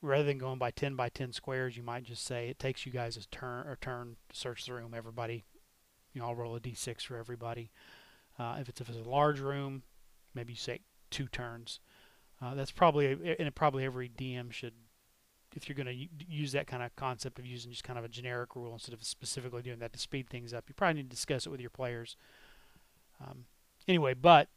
rather 0.00 0.24
than 0.24 0.38
going 0.38 0.58
by 0.58 0.70
10 0.70 0.94
by 0.94 1.08
10 1.08 1.32
squares 1.32 1.76
you 1.76 1.82
might 1.82 2.04
just 2.04 2.24
say 2.24 2.48
it 2.48 2.58
takes 2.58 2.86
you 2.86 2.92
guys 2.92 3.16
a 3.16 3.26
turn 3.28 3.66
or 3.66 3.76
turn 3.80 4.16
to 4.28 4.36
search 4.36 4.66
the 4.66 4.72
room 4.72 4.94
everybody 4.96 5.44
you 6.18 6.24
know, 6.24 6.30
I'll 6.30 6.34
roll 6.34 6.56
a 6.56 6.60
d6 6.60 7.02
for 7.02 7.16
everybody. 7.16 7.70
Uh, 8.40 8.56
if 8.60 8.68
it's 8.68 8.80
if 8.80 8.88
it's 8.88 8.98
a 8.98 9.08
large 9.08 9.38
room, 9.38 9.84
maybe 10.34 10.52
you 10.52 10.58
say 10.58 10.80
two 11.10 11.28
turns. 11.28 11.78
Uh, 12.42 12.54
that's 12.54 12.72
probably 12.72 13.36
and 13.38 13.54
probably 13.54 13.84
every 13.84 14.08
DM 14.08 14.50
should, 14.50 14.72
if 15.54 15.68
you're 15.68 15.76
going 15.76 15.86
to 15.86 16.24
use 16.28 16.50
that 16.52 16.66
kind 16.66 16.82
of 16.82 16.94
concept 16.96 17.38
of 17.38 17.46
using 17.46 17.70
just 17.70 17.84
kind 17.84 17.98
of 18.00 18.04
a 18.04 18.08
generic 18.08 18.56
rule 18.56 18.72
instead 18.72 18.94
of 18.94 19.04
specifically 19.04 19.62
doing 19.62 19.78
that 19.78 19.92
to 19.92 19.98
speed 19.98 20.28
things 20.28 20.52
up, 20.52 20.64
you 20.68 20.74
probably 20.74 20.94
need 20.94 21.08
to 21.08 21.14
discuss 21.14 21.46
it 21.46 21.50
with 21.50 21.60
your 21.60 21.70
players. 21.70 22.16
Um, 23.20 23.44
anyway, 23.86 24.14
but 24.14 24.48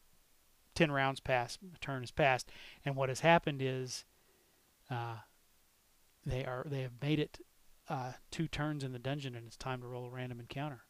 ten 0.73 0.91
rounds 0.91 1.19
pass, 1.19 1.59
a 1.75 1.77
turn 1.77 2.01
has 2.01 2.11
passed, 2.11 2.49
and 2.83 2.95
what 2.95 3.09
has 3.09 3.19
happened 3.19 3.61
is, 3.61 4.03
uh, 4.89 5.17
they 6.25 6.43
are 6.43 6.65
they 6.67 6.81
have 6.81 6.93
made 7.03 7.19
it 7.19 7.39
uh, 7.87 8.13
two 8.31 8.47
turns 8.47 8.83
in 8.83 8.93
the 8.93 8.99
dungeon, 8.99 9.35
and 9.35 9.45
it's 9.45 9.57
time 9.57 9.81
to 9.81 9.87
roll 9.87 10.05
a 10.05 10.09
random 10.09 10.39
encounter 10.39 10.85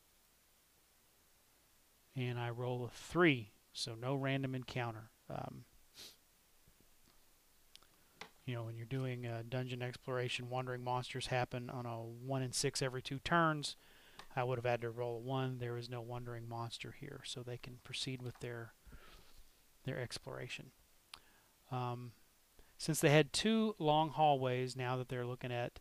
and 2.15 2.39
I 2.39 2.49
roll 2.49 2.85
a 2.85 2.89
3, 2.89 3.51
so 3.73 3.95
no 3.95 4.15
random 4.15 4.55
encounter. 4.55 5.09
Um, 5.29 5.65
you 8.45 8.55
know, 8.55 8.63
when 8.63 8.75
you're 8.75 8.85
doing 8.85 9.27
dungeon 9.49 9.81
exploration, 9.81 10.49
wandering 10.49 10.83
monsters 10.83 11.27
happen 11.27 11.69
on 11.69 11.85
a 11.85 11.97
1 11.99 12.41
in 12.41 12.51
6 12.51 12.81
every 12.81 13.01
two 13.01 13.19
turns. 13.19 13.75
I 14.35 14.43
would 14.43 14.57
have 14.57 14.65
had 14.65 14.81
to 14.81 14.89
roll 14.89 15.17
a 15.17 15.19
1. 15.19 15.59
There 15.59 15.77
is 15.77 15.89
no 15.89 16.01
wandering 16.01 16.47
monster 16.47 16.95
here, 16.99 17.21
so 17.23 17.41
they 17.41 17.57
can 17.57 17.79
proceed 17.83 18.21
with 18.21 18.39
their 18.39 18.73
their 19.83 19.99
exploration. 19.99 20.67
Um, 21.71 22.11
since 22.77 22.99
they 22.99 23.09
had 23.09 23.33
two 23.33 23.75
long 23.79 24.09
hallways, 24.09 24.75
now 24.75 24.97
that 24.97 25.09
they're 25.09 25.25
looking 25.25 25.51
at 25.51 25.79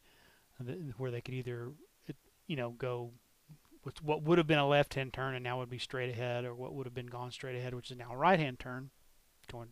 the, 0.59 0.93
where 0.97 1.11
they 1.11 1.21
could 1.21 1.35
either, 1.35 1.73
you 2.47 2.57
know, 2.57 2.71
go 2.71 3.13
what 4.03 4.23
would 4.23 4.39
have 4.39 4.47
been 4.47 4.59
a 4.59 4.69
left-hand 4.69 5.13
turn 5.13 5.35
and 5.35 5.45
now 5.45 5.59
would 5.59 5.71
be 5.71 5.79
straight 5.79 6.11
ahead, 6.11 6.45
or 6.45 6.55
what 6.55 6.75
would 6.75 6.87
have 6.87 6.95
been 6.95 7.07
gone 7.07 7.31
straight 7.31 7.57
ahead, 7.57 7.75
which 7.75 7.91
is 7.91 7.97
now 7.97 8.13
a 8.13 8.17
right-hand 8.17 8.59
turn. 8.59 8.91
Going, 9.51 9.69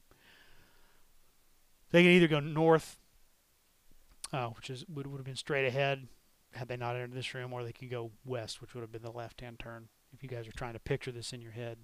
they 1.91 2.03
can 2.03 2.13
either 2.13 2.29
go 2.29 2.41
north, 2.41 2.99
uh, 4.33 4.49
which 4.49 4.71
is 4.71 4.85
would 4.89 5.07
would 5.07 5.19
have 5.19 5.27
been 5.27 5.37
straight 5.37 5.67
ahead 5.67 6.09
had 6.53 6.69
they 6.69 6.77
not 6.77 6.97
entered 6.97 7.13
this 7.13 7.35
room, 7.35 7.53
or 7.53 7.63
they 7.63 7.73
could 7.73 7.91
go 7.91 8.11
west, 8.25 8.61
which 8.61 8.75
would 8.75 8.81
have 8.81 8.93
been 8.93 9.03
the 9.03 9.13
left-hand 9.13 9.59
turn. 9.59 9.89
If 10.13 10.23
you 10.23 10.29
guys 10.29 10.49
are 10.49 10.53
trying 10.53 10.73
to 10.73 10.81
picture 10.81 11.13
this 11.13 11.33
in 11.33 11.43
your 11.43 11.53
head. 11.53 11.79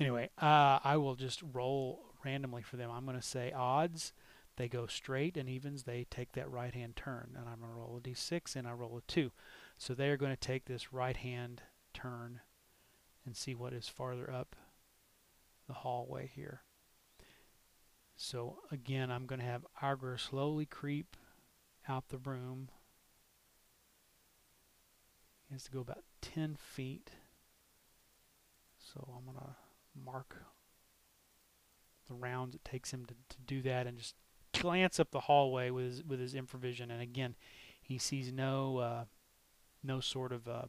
Anyway, 0.00 0.30
uh, 0.40 0.78
I 0.82 0.96
will 0.96 1.14
just 1.14 1.42
roll 1.52 2.08
randomly 2.24 2.62
for 2.62 2.76
them. 2.76 2.90
I'm 2.90 3.04
going 3.04 3.16
to 3.16 3.22
say 3.22 3.52
odds. 3.52 4.12
They 4.56 4.68
go 4.68 4.86
straight 4.86 5.36
and 5.36 5.48
evens. 5.48 5.84
They 5.84 6.06
take 6.10 6.32
that 6.32 6.50
right 6.50 6.74
hand 6.74 6.96
turn. 6.96 7.36
And 7.36 7.48
I'm 7.48 7.60
going 7.60 7.72
to 7.72 7.78
roll 7.78 7.96
a 7.96 8.00
d6 8.00 8.56
and 8.56 8.66
I 8.66 8.72
roll 8.72 8.98
a 8.98 9.00
2. 9.02 9.30
So 9.78 9.94
they 9.94 10.08
are 10.08 10.16
going 10.16 10.32
to 10.32 10.36
take 10.36 10.64
this 10.66 10.92
right 10.92 11.16
hand 11.16 11.62
turn 11.94 12.40
and 13.24 13.36
see 13.36 13.54
what 13.54 13.72
is 13.72 13.88
farther 13.88 14.30
up 14.30 14.56
the 15.68 15.72
hallway 15.74 16.30
here. 16.34 16.62
So 18.16 18.58
again, 18.72 19.10
I'm 19.10 19.26
going 19.26 19.38
to 19.38 19.46
have 19.46 19.64
Agrir 19.80 20.18
slowly 20.18 20.66
creep 20.66 21.16
out 21.88 22.08
the 22.08 22.18
room. 22.18 22.70
He 25.46 25.54
has 25.54 25.62
to 25.64 25.70
go 25.70 25.80
about 25.80 26.02
10 26.22 26.56
feet. 26.56 27.12
So 28.78 29.08
I'm 29.16 29.24
going 29.24 29.38
to 29.38 29.54
mark 30.04 30.36
the 32.08 32.14
rounds 32.14 32.56
it 32.56 32.64
takes 32.64 32.92
him 32.92 33.04
to, 33.06 33.14
to 33.14 33.36
do 33.46 33.62
that 33.62 33.86
and 33.86 33.98
just 33.98 34.16
glance 34.58 34.98
up 34.98 35.12
the 35.12 35.20
hallway 35.20 35.70
with 35.70 35.84
his, 35.84 36.04
with 36.04 36.18
his 36.18 36.34
infravision. 36.34 36.90
And 36.90 37.00
again, 37.00 37.36
he 37.80 37.98
sees 37.98 38.32
no 38.32 38.78
uh, 38.78 39.04
no 39.82 40.00
sort 40.00 40.32
of 40.32 40.48
uh, 40.48 40.62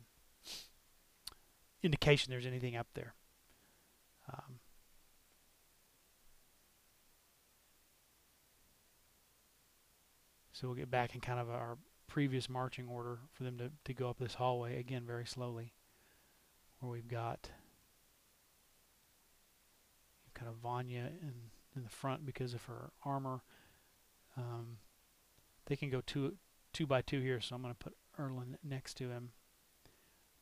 indication 1.84 2.32
there's 2.32 2.45
anything 2.45 2.76
up 2.76 2.88
there. 2.93 3.13
Um, 4.32 4.60
so 10.52 10.67
we'll 10.67 10.76
get 10.76 10.91
back 10.91 11.15
in 11.15 11.22
kind 11.22 11.39
of 11.39 11.50
our 11.50 11.78
previous 12.08 12.50
marching 12.50 12.88
order 12.88 13.19
for 13.32 13.43
them 13.43 13.58
to, 13.58 13.72
to 13.86 13.93
go 13.93 14.10
up 14.10 14.17
this 14.19 14.36
hallway 14.36 14.80
again 14.80 15.04
very 15.06 15.26
slowly 15.26 15.74
where 16.80 16.91
we've 16.91 17.08
got 17.08 17.50
kind 20.34 20.50
of 20.50 20.56
Vanya 20.56 21.12
in, 21.22 21.34
in 21.76 21.84
the 21.84 21.89
front 21.89 22.26
because 22.26 22.54
of 22.54 22.63
her 22.65 22.91
armor. 23.04 23.41
Um, 24.38 24.78
they 25.65 25.76
can 25.76 25.89
go 25.89 26.02
two 26.06 26.36
two 26.72 26.88
by 26.88 27.02
two 27.02 27.19
here, 27.19 27.41
so 27.41 27.56
I'm 27.56 27.62
going 27.62 27.74
to 27.74 27.78
put 27.78 27.95
Erlen 28.19 28.55
next 28.63 28.95
to 28.95 29.10
him. 29.10 29.32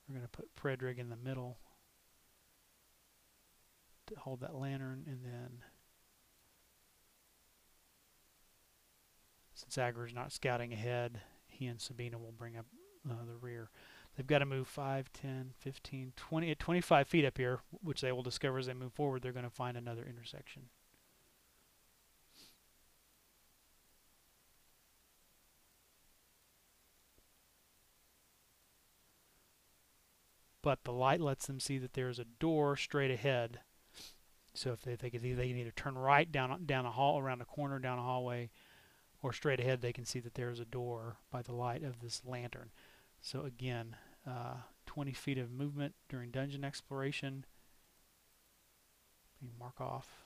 We're 0.07 0.15
going 0.15 0.27
to 0.27 0.29
put 0.29 0.55
Predrag 0.55 0.97
in 0.99 1.09
the 1.09 1.17
middle 1.17 1.59
to 4.07 4.15
hold 4.15 4.39
that 4.39 4.55
lantern, 4.55 5.03
and 5.05 5.23
then 5.23 5.63
since 9.53 9.77
is 9.77 10.13
not 10.13 10.31
scouting 10.31 10.71
ahead, 10.71 11.19
he 11.47 11.67
and 11.67 11.81
Sabina 11.81 12.17
will 12.17 12.31
bring 12.31 12.57
up 12.57 12.65
uh, 13.09 13.25
the 13.25 13.35
rear. 13.35 13.69
They've 14.15 14.25
got 14.25 14.39
to 14.39 14.45
move 14.45 14.67
5, 14.67 15.11
10, 15.13 15.51
15, 15.59 16.13
20, 16.15 16.55
25 16.55 17.07
feet 17.07 17.25
up 17.25 17.37
here, 17.37 17.59
which 17.83 18.01
they 18.01 18.11
will 18.11 18.23
discover 18.23 18.57
as 18.57 18.67
they 18.67 18.73
move 18.73 18.93
forward. 18.93 19.21
They're 19.21 19.31
going 19.31 19.45
to 19.45 19.51
find 19.51 19.77
another 19.77 20.05
intersection. 20.07 20.63
But 30.67 30.83
the 30.83 30.91
light 30.91 31.21
lets 31.21 31.47
them 31.47 31.61
see 31.61 31.77
that 31.77 31.93
there's 31.93 32.19
a 32.19 32.25
door 32.25 32.75
straight 32.75 33.09
ahead. 33.09 33.61
So 34.53 34.73
if 34.73 34.81
they, 34.81 34.97
can, 35.09 35.21
they 35.21 35.47
can 35.47 35.57
either 35.57 35.71
turn 35.71 35.97
right 35.97 36.29
down 36.29 36.65
down 36.65 36.85
a 36.85 36.91
hall 36.91 37.17
around 37.19 37.39
a 37.39 37.45
corner 37.45 37.79
down 37.79 37.97
a 37.99 38.01
hallway, 38.01 38.49
or 39.21 39.31
straight 39.31 39.61
ahead 39.61 39.79
they 39.79 39.93
can 39.93 40.03
see 40.03 40.19
that 40.19 40.33
there's 40.33 40.59
a 40.59 40.65
door 40.65 41.19
by 41.31 41.41
the 41.41 41.53
light 41.53 41.83
of 41.83 42.01
this 42.01 42.21
lantern. 42.25 42.71
So 43.21 43.45
again, 43.45 43.95
uh, 44.29 44.55
20 44.87 45.13
feet 45.13 45.37
of 45.37 45.49
movement 45.49 45.95
during 46.09 46.31
dungeon 46.31 46.65
exploration. 46.65 47.45
You 49.39 49.51
mark 49.57 49.79
off 49.79 50.25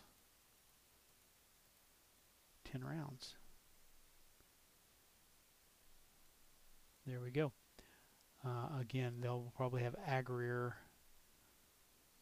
10 2.66 2.84
rounds. 2.84 3.36
There 7.06 7.22
we 7.22 7.30
go. 7.30 7.52
Uh, 8.46 8.80
again, 8.80 9.16
they'll 9.22 9.52
probably 9.56 9.84
have 9.84 9.96
Agrir 10.08 10.74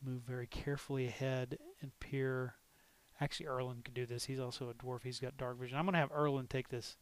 move 0.04 0.22
very 0.22 0.48
carefully 0.48 1.08
ahead 1.08 1.58
and 1.82 1.98
peer. 2.00 2.56
Actually, 3.22 3.48
Erlen 3.48 3.84
could 3.84 3.94
do 3.94 4.06
this. 4.06 4.26
He's 4.26 4.40
also 4.40 4.70
a 4.70 4.74
dwarf. 4.74 5.04
He's 5.04 5.20
got 5.20 5.38
dark 5.38 5.60
vision. 5.60 5.78
I'm 5.78 5.86
going 5.86 5.94
to 5.94 6.00
have 6.00 6.12
Erlen 6.12 6.48
take 6.48 6.70
this. 6.70 6.98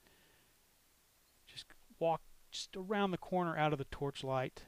Just 1.47 1.65
walk 1.99 2.21
just 2.51 2.75
around 2.75 3.12
the 3.12 3.17
corner 3.17 3.58
out 3.58 3.73
of 3.73 3.80
the 3.80 3.86
torchlight, 3.86 4.63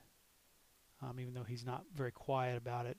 um, 1.01 1.19
even 1.19 1.33
though 1.33 1.43
he's 1.43 1.65
not 1.65 1.85
very 1.93 2.11
quiet 2.11 2.57
about 2.57 2.85
it. 2.85 2.97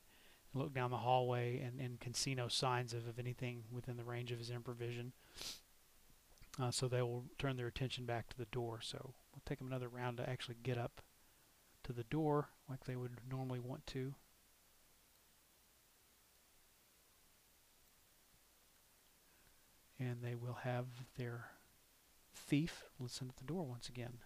And 0.53 0.63
look 0.63 0.75
down 0.75 0.91
the 0.91 0.99
hallway 0.99 1.61
and, 1.61 1.81
and 1.81 2.01
can 2.01 2.15
see 2.15 2.35
no 2.35 2.49
signs 2.49 2.93
of, 2.93 3.07
of 3.07 3.19
anything 3.19 3.65
within 3.71 3.97
the 3.97 4.05
range 4.05 4.33
of 4.33 4.39
his 4.39 4.51
infravision. 4.51 5.13
Uh, 6.61 6.71
so 6.73 6.89
they 6.89 7.03
will 7.03 7.25
turn 7.39 7.57
their 7.57 7.69
attention 7.69 8.05
back 8.05 8.29
to 8.29 8.37
the 8.37 8.47
door. 8.47 8.81
So 8.83 8.99
we'll 9.33 9.43
take 9.47 9.59
them 9.59 9.69
another 9.69 9.89
round 9.89 10.17
to 10.17 10.29
actually 10.29 10.57
get 10.63 10.77
up 10.77 11.03
to 11.91 11.97
the 11.97 12.05
door 12.05 12.49
like 12.69 12.85
they 12.85 12.95
would 12.95 13.17
normally 13.29 13.59
want 13.59 13.85
to. 13.89 14.15
And 19.99 20.23
they 20.23 20.37
will 20.37 20.59
have 20.63 20.87
their 21.19 21.47
thief 22.35 22.85
listen 23.01 23.29
at 23.29 23.37
the 23.37 23.45
door 23.45 23.65
once 23.65 23.89
again. 23.89 24.19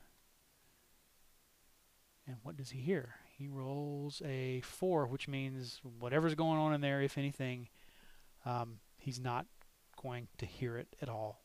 And 2.26 2.36
what 2.42 2.56
does 2.56 2.70
he 2.70 2.80
hear? 2.80 3.16
He 3.36 3.48
rolls 3.48 4.20
a 4.24 4.60
4, 4.60 5.06
which 5.06 5.26
means 5.26 5.80
whatever's 5.98 6.34
going 6.34 6.58
on 6.58 6.74
in 6.74 6.82
there, 6.82 7.00
if 7.00 7.16
anything, 7.16 7.68
um, 8.44 8.78
he's 8.98 9.18
not 9.18 9.46
going 10.00 10.28
to 10.38 10.46
hear 10.46 10.76
it 10.76 10.94
at 11.00 11.08
all. 11.08 11.43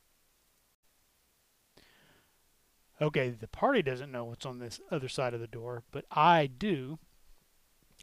Okay, 3.02 3.30
the 3.30 3.48
party 3.48 3.82
doesn't 3.82 4.12
know 4.12 4.26
what's 4.26 4.46
on 4.46 4.60
this 4.60 4.80
other 4.92 5.08
side 5.08 5.34
of 5.34 5.40
the 5.40 5.48
door, 5.48 5.84
but 5.92 6.06
I 6.12 6.48
do. 6.48 7.00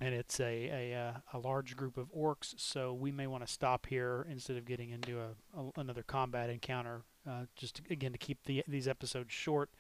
And 0.01 0.15
it's 0.15 0.41
a, 0.41 0.45
a, 0.93 0.95
uh, 0.95 1.13
a 1.33 1.39
large 1.39 1.75
group 1.75 1.97
of 1.97 2.13
orcs, 2.15 2.55
so 2.59 2.93
we 2.93 3.11
may 3.11 3.27
want 3.27 3.47
to 3.47 3.53
stop 3.53 3.87
here 3.87 4.27
instead 4.31 4.59
of 4.59 4.67
getting 4.67 4.91
into 4.91 5.19
a, 5.19 5.59
a 5.59 5.71
another 5.81 6.03
combat 6.03 6.51
encounter. 6.51 7.03
Uh, 7.29 7.47
just 7.57 7.77
to, 7.77 7.83
again 7.91 8.13
to 8.13 8.19
keep 8.19 8.45
the, 8.45 8.63
these 8.69 8.87
episodes 8.87 9.33
short. 9.33 9.71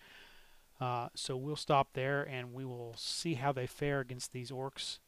Uh, 0.80 1.08
so 1.14 1.36
we'll 1.36 1.56
stop 1.56 1.88
there 1.92 2.22
and 2.22 2.52
we 2.52 2.64
will 2.64 2.94
see 2.96 3.34
how 3.34 3.52
they 3.52 3.66
fare 3.66 4.00
against 4.00 4.32
these 4.32 4.50
orcs 4.50 4.98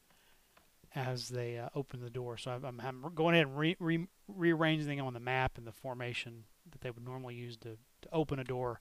as 0.95 1.29
they 1.31 1.59
uh, 1.59 1.69
open 1.75 2.01
the 2.01 2.11
door. 2.11 2.37
So 2.37 2.53
I'm, 2.65 2.81
I'm 2.81 3.13
going 3.15 3.35
ahead 3.35 3.49
and 3.49 3.59
re, 3.59 3.77
re, 3.81 4.07
rearranging 4.29 5.01
on 5.01 5.15
the 5.15 5.21
map 5.21 5.59
and 5.59 5.67
the 5.67 5.73
formation 5.73 6.45
that 6.71 6.81
they 6.81 6.91
would 6.91 7.05
normally 7.05 7.35
use 7.35 7.57
to, 7.59 7.77
to 8.03 8.09
open 8.13 8.39
a 8.39 8.45
door 8.45 8.81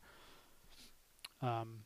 um, 1.42 1.84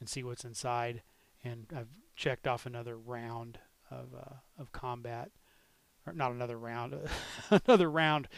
and 0.00 0.08
see 0.08 0.22
what's 0.22 0.44
inside. 0.44 1.02
And 1.44 1.66
I've 1.74 1.88
checked 2.14 2.46
off 2.46 2.66
another 2.66 2.96
round 2.96 3.58
of 3.90 4.14
uh, 4.14 4.34
of 4.58 4.72
combat, 4.72 5.30
or 6.06 6.12
not 6.12 6.32
another 6.32 6.58
round, 6.58 6.94
another 7.50 7.90
round 7.90 8.28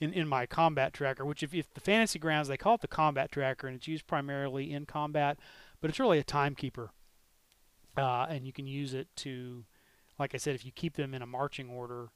in, 0.00 0.12
in 0.12 0.26
my 0.26 0.46
combat 0.46 0.92
tracker, 0.92 1.24
which 1.24 1.42
if, 1.42 1.54
if 1.54 1.72
the 1.72 1.80
fantasy 1.80 2.18
grounds, 2.18 2.48
they 2.48 2.56
call 2.56 2.74
it 2.74 2.80
the 2.80 2.88
combat 2.88 3.30
tracker, 3.30 3.66
and 3.66 3.76
it's 3.76 3.88
used 3.88 4.06
primarily 4.06 4.72
in 4.72 4.86
combat, 4.86 5.38
but 5.80 5.90
it's 5.90 6.00
really 6.00 6.18
a 6.18 6.24
timekeeper. 6.24 6.90
Uh, 7.96 8.26
and 8.28 8.46
you 8.46 8.52
can 8.52 8.66
use 8.66 8.94
it 8.94 9.08
to, 9.16 9.64
like 10.18 10.34
I 10.34 10.38
said, 10.38 10.54
if 10.54 10.64
you 10.64 10.72
keep 10.72 10.96
them 10.96 11.12
in 11.12 11.22
a 11.22 11.26
marching 11.26 11.68
order, 11.68 12.08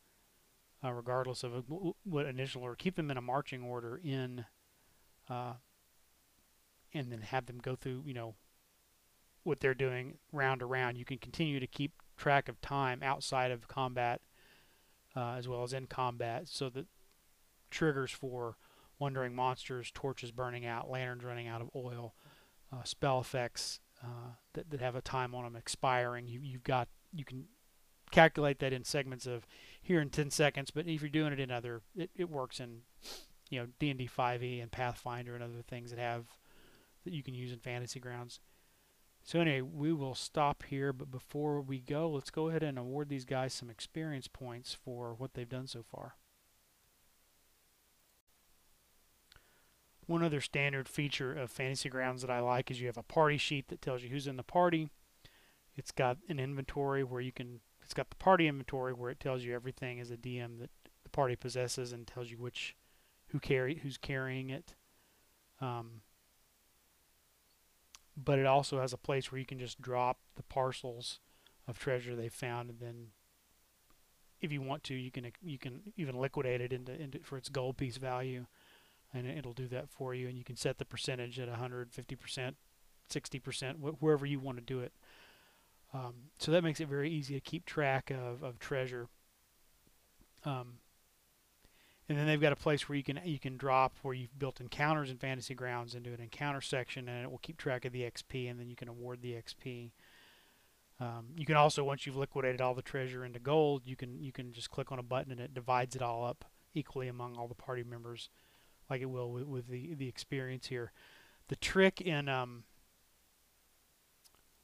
uh, 0.82 0.92
regardless 0.92 1.44
of 1.44 1.64
what 2.04 2.26
initial 2.26 2.62
order, 2.62 2.76
keep 2.76 2.96
them 2.96 3.10
in 3.10 3.16
a 3.16 3.22
marching 3.22 3.62
order 3.62 4.00
in, 4.02 4.46
uh, 5.28 5.54
and 6.94 7.10
then 7.10 7.20
have 7.20 7.46
them 7.46 7.58
go 7.58 7.74
through, 7.74 8.02
you 8.06 8.14
know, 8.14 8.34
what 9.42 9.60
they're 9.60 9.74
doing 9.74 10.18
round 10.32 10.60
to 10.60 10.66
round. 10.66 10.96
You 10.96 11.04
can 11.04 11.18
continue 11.18 11.60
to 11.60 11.66
keep 11.66 11.92
track 12.16 12.48
of 12.48 12.60
time 12.60 13.02
outside 13.02 13.50
of 13.50 13.68
combat, 13.68 14.20
uh, 15.14 15.34
as 15.34 15.48
well 15.48 15.62
as 15.62 15.72
in 15.72 15.86
combat, 15.86 16.48
so 16.48 16.70
that 16.70 16.86
triggers 17.70 18.10
for 18.10 18.56
wandering 18.98 19.34
monsters, 19.34 19.90
torches 19.92 20.30
burning 20.30 20.64
out, 20.64 20.88
lanterns 20.88 21.24
running 21.24 21.48
out 21.48 21.60
of 21.60 21.68
oil, 21.74 22.14
uh, 22.72 22.82
spell 22.84 23.20
effects 23.20 23.80
uh, 24.02 24.32
that, 24.54 24.70
that 24.70 24.80
have 24.80 24.96
a 24.96 25.02
time 25.02 25.34
on 25.34 25.44
them 25.44 25.56
expiring. 25.56 26.26
You, 26.26 26.40
you've 26.42 26.64
got 26.64 26.88
you 27.12 27.24
can 27.24 27.44
calculate 28.10 28.60
that 28.60 28.72
in 28.72 28.84
segments 28.84 29.26
of 29.26 29.46
here 29.82 30.00
in 30.00 30.10
10 30.10 30.30
seconds, 30.30 30.70
but 30.70 30.86
if 30.86 31.02
you're 31.02 31.08
doing 31.08 31.32
it 31.32 31.40
in 31.40 31.50
other, 31.50 31.82
it, 31.96 32.10
it 32.14 32.30
works 32.30 32.60
in 32.60 32.82
you 33.50 33.60
know 33.60 33.66
D&D 33.78 34.08
5e 34.08 34.62
and 34.62 34.70
Pathfinder 34.70 35.34
and 35.34 35.42
other 35.42 35.62
things 35.66 35.90
that 35.90 35.98
have 35.98 36.26
that 37.04 37.12
you 37.12 37.22
can 37.22 37.34
use 37.34 37.52
in 37.52 37.58
Fantasy 37.58 38.00
Grounds. 38.00 38.40
So 39.22 39.40
anyway, 39.40 39.62
we 39.62 39.92
will 39.92 40.14
stop 40.14 40.64
here, 40.64 40.92
but 40.92 41.10
before 41.10 41.62
we 41.62 41.80
go, 41.80 42.10
let's 42.10 42.30
go 42.30 42.48
ahead 42.48 42.62
and 42.62 42.78
award 42.78 43.08
these 43.08 43.24
guys 43.24 43.54
some 43.54 43.70
experience 43.70 44.28
points 44.28 44.74
for 44.74 45.14
what 45.16 45.32
they've 45.32 45.48
done 45.48 45.66
so 45.66 45.82
far. 45.82 46.16
One 50.06 50.22
other 50.22 50.42
standard 50.42 50.86
feature 50.86 51.32
of 51.32 51.50
Fantasy 51.50 51.88
Grounds 51.88 52.20
that 52.20 52.30
I 52.30 52.40
like 52.40 52.70
is 52.70 52.80
you 52.80 52.86
have 52.88 52.98
a 52.98 53.02
party 53.02 53.38
sheet 53.38 53.68
that 53.68 53.80
tells 53.80 54.02
you 54.02 54.10
who's 54.10 54.26
in 54.26 54.36
the 54.36 54.42
party. 54.42 54.90
It's 55.74 55.90
got 55.90 56.18
an 56.28 56.38
inventory 56.38 57.02
where 57.02 57.22
you 57.22 57.32
can 57.32 57.60
it's 57.82 57.94
got 57.94 58.10
the 58.10 58.16
party 58.16 58.46
inventory 58.46 58.92
where 58.92 59.10
it 59.10 59.20
tells 59.20 59.42
you 59.42 59.54
everything 59.54 60.00
as 60.00 60.10
a 60.10 60.16
DM 60.16 60.58
that 60.58 60.70
the 61.02 61.10
party 61.10 61.36
possesses 61.36 61.92
and 61.92 62.06
tells 62.06 62.30
you 62.30 62.38
which 62.38 62.76
who 63.28 63.40
carry 63.40 63.76
who's 63.76 63.96
carrying 63.96 64.50
it. 64.50 64.74
Um, 65.60 66.02
but 68.16 68.38
it 68.38 68.46
also 68.46 68.80
has 68.80 68.92
a 68.92 68.98
place 68.98 69.30
where 69.30 69.38
you 69.38 69.46
can 69.46 69.58
just 69.58 69.80
drop 69.80 70.18
the 70.36 70.42
parcels 70.42 71.20
of 71.66 71.78
treasure 71.78 72.14
they 72.14 72.28
found, 72.28 72.70
and 72.70 72.80
then 72.80 73.06
if 74.40 74.52
you 74.52 74.60
want 74.60 74.84
to, 74.84 74.94
you 74.94 75.10
can 75.10 75.30
you 75.42 75.58
can 75.58 75.80
even 75.96 76.18
liquidate 76.18 76.60
it 76.60 76.72
into, 76.72 76.92
into 77.00 77.18
for 77.20 77.36
its 77.36 77.48
gold 77.48 77.76
piece 77.76 77.96
value, 77.96 78.46
and 79.12 79.26
it'll 79.26 79.52
do 79.52 79.68
that 79.68 79.88
for 79.88 80.14
you. 80.14 80.28
And 80.28 80.36
you 80.36 80.44
can 80.44 80.56
set 80.56 80.78
the 80.78 80.84
percentage 80.84 81.38
at 81.38 81.48
150 81.48 82.16
percent, 82.16 82.56
60 83.08 83.38
percent, 83.38 83.78
wh- 83.78 84.02
wherever 84.02 84.26
you 84.26 84.38
want 84.38 84.58
to 84.58 84.64
do 84.64 84.80
it. 84.80 84.92
Um, 85.92 86.14
so 86.38 86.50
that 86.50 86.64
makes 86.64 86.80
it 86.80 86.88
very 86.88 87.10
easy 87.10 87.34
to 87.34 87.40
keep 87.40 87.64
track 87.64 88.10
of, 88.10 88.42
of 88.42 88.58
treasure. 88.58 89.08
Um, 90.44 90.74
and 92.08 92.18
then 92.18 92.26
they've 92.26 92.40
got 92.40 92.52
a 92.52 92.56
place 92.56 92.88
where 92.88 92.96
you 92.96 93.02
can 93.02 93.20
you 93.24 93.38
can 93.38 93.56
drop 93.56 93.96
where 94.02 94.14
you've 94.14 94.38
built 94.38 94.60
encounters 94.60 95.10
in 95.10 95.16
Fantasy 95.16 95.54
Grounds 95.54 95.94
into 95.94 96.12
an 96.12 96.20
encounter 96.20 96.60
section, 96.60 97.08
and 97.08 97.24
it 97.24 97.30
will 97.30 97.38
keep 97.38 97.56
track 97.56 97.84
of 97.84 97.92
the 97.92 98.02
XP, 98.02 98.50
and 98.50 98.60
then 98.60 98.68
you 98.68 98.76
can 98.76 98.88
award 98.88 99.22
the 99.22 99.32
XP. 99.32 99.92
Um, 101.00 101.26
you 101.36 101.44
can 101.44 101.56
also, 101.56 101.82
once 101.82 102.06
you've 102.06 102.16
liquidated 102.16 102.60
all 102.60 102.74
the 102.74 102.82
treasure 102.82 103.24
into 103.24 103.38
gold, 103.38 103.82
you 103.84 103.96
can 103.96 104.20
you 104.20 104.32
can 104.32 104.52
just 104.52 104.70
click 104.70 104.92
on 104.92 104.98
a 104.98 105.02
button 105.02 105.32
and 105.32 105.40
it 105.40 105.54
divides 105.54 105.96
it 105.96 106.02
all 106.02 106.24
up 106.24 106.44
equally 106.74 107.08
among 107.08 107.36
all 107.36 107.48
the 107.48 107.54
party 107.54 107.82
members, 107.82 108.28
like 108.90 109.00
it 109.00 109.06
will 109.06 109.32
with, 109.32 109.44
with 109.44 109.68
the 109.68 109.94
the 109.94 110.08
experience 110.08 110.66
here. 110.66 110.92
The 111.48 111.56
trick 111.56 112.00
in 112.00 112.28
um, 112.28 112.64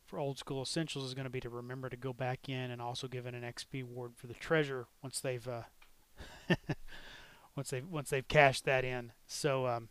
for 0.07 0.18
old 0.18 0.38
school 0.38 0.62
essentials 0.62 1.05
is 1.07 1.14
going 1.14 1.24
to 1.24 1.31
be 1.31 1.40
to 1.40 1.48
remember 1.48 1.88
to 1.88 1.96
go 1.96 2.12
back 2.12 2.48
in 2.48 2.70
and 2.70 2.83
also 2.83 3.07
give 3.07 3.26
it 3.26 3.35
an 3.35 3.42
XP 3.42 3.83
award 3.83 4.12
for 4.16 4.26
the 4.26 4.35
treasure 4.35 4.87
once 5.03 5.20
they've 5.20 5.46
uh, 5.48 5.62
once 7.57 7.71
they've 7.71 7.87
once 7.87 8.11
they've 8.11 8.29
cashed 8.29 8.65
that 8.65 8.85
in. 8.85 9.13
So, 9.27 9.67
um, 9.67 9.89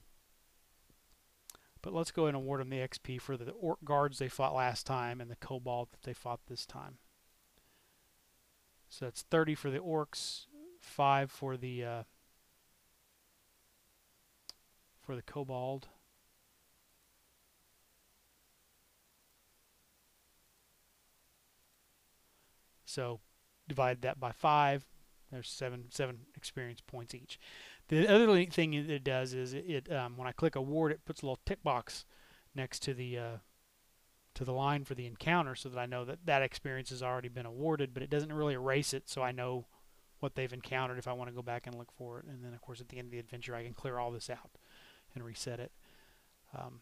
but 1.81 1.93
let's 1.93 2.11
go 2.11 2.23
ahead 2.23 2.35
and 2.35 2.43
award 2.43 2.61
them 2.61 2.69
the 2.69 2.77
XP 2.77 3.21
for 3.21 3.37
the 3.37 3.51
orc 3.51 3.83
guards 3.83 4.19
they 4.19 4.29
fought 4.29 4.55
last 4.55 4.85
time 4.85 5.21
and 5.21 5.29
the 5.29 5.35
kobold 5.35 5.89
that 5.91 6.03
they 6.03 6.13
fought 6.13 6.41
this 6.47 6.65
time. 6.65 6.97
So 8.89 9.05
that's 9.05 9.21
30 9.21 9.55
for 9.55 9.69
the 9.69 9.79
orcs, 9.79 10.45
five 10.79 11.31
for 11.31 11.57
the 11.57 11.85
uh, 11.85 12.03
for 15.01 15.15
the 15.15 15.21
kobold. 15.21 15.87
So 22.85 23.19
divide 23.67 24.01
that 24.01 24.19
by 24.19 24.31
five. 24.31 24.83
There's 25.31 25.49
seven 25.49 25.85
seven 25.89 26.19
experience 26.35 26.81
points 26.81 27.13
each. 27.13 27.39
The 27.87 28.07
other 28.07 28.45
thing 28.45 28.73
it 28.73 29.03
does 29.03 29.33
is 29.33 29.53
it, 29.53 29.91
um, 29.91 30.17
when 30.17 30.27
I 30.27 30.31
click 30.31 30.55
award, 30.55 30.91
it 30.91 31.05
puts 31.05 31.21
a 31.21 31.25
little 31.25 31.39
tick 31.45 31.63
box 31.63 32.05
next 32.55 32.79
to 32.83 32.93
the 32.93 33.17
uh, 33.17 33.37
to 34.35 34.45
the 34.45 34.53
line 34.53 34.85
for 34.85 34.95
the 34.95 35.05
encounter, 35.05 35.55
so 35.55 35.69
that 35.69 35.79
I 35.79 35.85
know 35.85 36.05
that 36.05 36.25
that 36.25 36.41
experience 36.41 36.89
has 36.89 37.03
already 37.03 37.29
been 37.29 37.45
awarded. 37.45 37.93
But 37.93 38.03
it 38.03 38.09
doesn't 38.09 38.33
really 38.33 38.53
erase 38.53 38.93
it, 38.93 39.09
so 39.09 39.21
I 39.21 39.31
know 39.31 39.67
what 40.19 40.35
they've 40.35 40.51
encountered 40.51 40.97
if 40.97 41.07
I 41.07 41.13
want 41.13 41.29
to 41.29 41.35
go 41.35 41.41
back 41.41 41.65
and 41.65 41.75
look 41.75 41.91
for 41.91 42.19
it. 42.19 42.25
And 42.25 42.43
then, 42.43 42.53
of 42.53 42.61
course, 42.61 42.81
at 42.81 42.89
the 42.89 42.97
end 42.97 43.07
of 43.07 43.11
the 43.11 43.19
adventure, 43.19 43.55
I 43.55 43.63
can 43.63 43.73
clear 43.73 43.97
all 43.97 44.11
this 44.11 44.29
out 44.29 44.51
and 45.15 45.23
reset 45.23 45.59
it. 45.59 45.71
Um, 46.57 46.81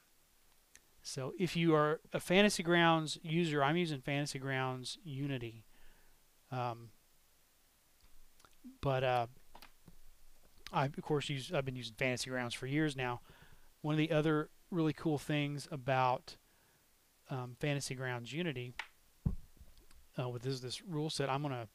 so 1.01 1.33
if 1.37 1.55
you 1.55 1.75
are 1.75 2.01
a 2.13 2.19
Fantasy 2.19 2.63
Grounds 2.63 3.17
user, 3.21 3.63
I'm 3.63 3.77
using 3.77 4.01
Fantasy 4.01 4.39
Grounds 4.39 4.97
Unity. 5.03 5.65
Um, 6.51 6.89
but 8.81 9.03
uh, 9.03 9.27
I 10.71 10.85
of 10.85 11.01
course 11.01 11.29
use 11.29 11.51
I've 11.53 11.65
been 11.65 11.75
using 11.75 11.95
Fantasy 11.95 12.29
Grounds 12.29 12.53
for 12.53 12.67
years 12.67 12.95
now. 12.95 13.21
One 13.81 13.93
of 13.93 13.99
the 13.99 14.11
other 14.11 14.49
really 14.71 14.93
cool 14.93 15.17
things 15.17 15.67
about 15.71 16.35
um, 17.29 17.55
Fantasy 17.59 17.95
Grounds 17.95 18.33
Unity 18.33 18.73
uh, 20.19 20.29
with 20.29 20.43
this 20.43 20.59
this 20.59 20.81
rule 20.83 21.09
set, 21.09 21.29
I'm 21.29 21.41
gonna 21.41 21.67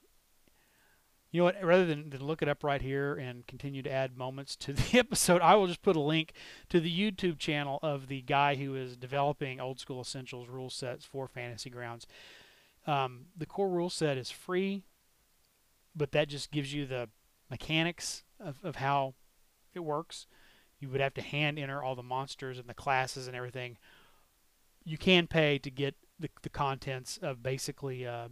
you 1.33 1.41
know 1.41 1.45
what 1.45 1.57
rather 1.63 1.87
than, 1.87 2.11
than 2.11 2.25
look 2.25 2.43
it 2.43 2.49
up 2.49 2.63
right 2.63 2.83
here 2.83 3.15
and 3.15 3.47
continue 3.47 3.83
to 3.83 3.91
add 3.91 4.17
moments 4.17 4.55
to 4.55 4.73
the 4.75 4.99
episode 4.99 5.41
i 5.41 5.57
will 5.57 5.67
just 5.67 5.83
put 5.83 5.97
a 5.97 6.01
link 6.01 6.33
to 6.69 6.79
the 6.79 7.11
youtube 7.11 7.39
channel 7.39 7.79
of 7.83 8.07
the 8.07 8.21
guy 8.23 8.55
who 8.55 8.77
is 8.77 8.97
developing 8.97 9.59
old 9.59 9.81
school 9.81 10.01
essentials 10.01 10.49
rule 10.49 10.71
sets 10.71 11.05
for 11.05 11.27
fantasy 11.27 11.71
grounds 11.71 12.07
um, 12.87 13.27
the 13.37 13.47
core 13.47 13.69
rule 13.69 13.91
set 13.91 14.19
is 14.19 14.31
free 14.31 14.83
but 15.95 16.13
that 16.13 16.29
just 16.29 16.51
gives 16.51 16.73
you 16.73 16.87
the 16.87 17.09
mechanics 17.51 18.25
of, 18.41 18.59
of 18.63 18.77
how 18.77 19.15
it 19.75 19.81
works. 19.81 20.27
You 20.81 20.89
would 20.89 21.01
have 21.01 21.15
to 21.15 21.23
hand 21.23 21.59
enter 21.59 21.83
all 21.83 21.95
the 21.95 22.03
monsters 22.03 22.59
and 22.59 22.69
the 22.69 22.75
classes 22.75 23.27
and 23.27 23.37
everything. 23.37 23.79
You 24.85 24.99
can 24.99 25.27
pay 25.27 25.59
to 25.59 25.71
get 25.71 25.95
the, 26.19 26.29
the 26.43 26.49
contents 26.49 27.19
of 27.23 27.43
basically 27.43 28.07
uh, 28.07 28.29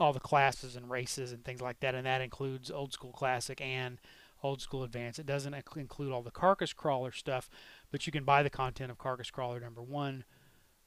all 0.00 0.12
the 0.12 0.20
classes 0.20 0.76
and 0.76 0.90
races 0.90 1.32
and 1.32 1.44
things 1.44 1.60
like 1.60 1.80
that, 1.80 1.94
and 1.94 2.06
that 2.06 2.20
includes 2.20 2.70
old 2.70 2.92
school 2.92 3.12
classic 3.12 3.60
and 3.60 4.00
old 4.42 4.60
school 4.60 4.82
advanced. 4.82 5.18
It 5.18 5.26
doesn't 5.26 5.54
include 5.76 6.12
all 6.12 6.22
the 6.22 6.30
carcass 6.30 6.72
crawler 6.72 7.12
stuff, 7.12 7.48
but 7.90 8.06
you 8.06 8.12
can 8.12 8.24
buy 8.24 8.42
the 8.42 8.50
content 8.50 8.90
of 8.90 8.98
carcass 8.98 9.30
crawler 9.30 9.60
number 9.60 9.82
one 9.82 10.24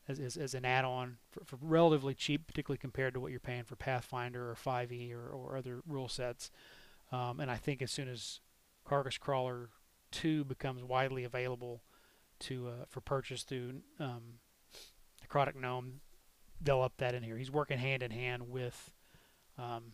as, 0.08 0.20
as, 0.20 0.38
as 0.38 0.54
an 0.54 0.66
add-on 0.66 1.18
for, 1.30 1.44
for, 1.44 1.58
relatively 1.62 2.14
cheap, 2.14 2.48
particularly 2.48 2.78
compared 2.78 3.14
to 3.14 3.20
what 3.20 3.32
you're 3.32 3.40
paying 3.40 3.64
for 3.64 3.76
Pathfinder 3.76 4.50
or 4.50 4.56
5e 4.56 5.14
or, 5.14 5.30
or 5.30 5.58
other 5.58 5.82
rule 5.86 6.08
sets. 6.08 6.50
Um, 7.12 7.40
and 7.40 7.52
I 7.52 7.56
think 7.56 7.82
as 7.82 7.92
soon 7.92 8.08
as 8.08 8.40
Carcass 8.86 9.18
Crawler 9.18 9.70
2 10.12 10.46
becomes 10.46 10.84
widely 10.84 11.24
available 11.24 11.84
to 12.40 12.68
uh, 12.68 12.86
for 12.88 13.02
purchase 13.02 13.44
through 13.44 13.82
um, 14.00 14.40
Necrotic 15.26 15.56
Gnome, 15.56 16.02
they'll 16.62 16.82
up 16.82 16.98
that 16.98 17.14
in 17.14 17.24
here. 17.24 17.38
He's 17.38 17.52
working 17.52 17.78
hand 17.78 18.04
in 18.04 18.12
hand 18.12 18.50
with 18.50 18.92
um, 19.58 19.94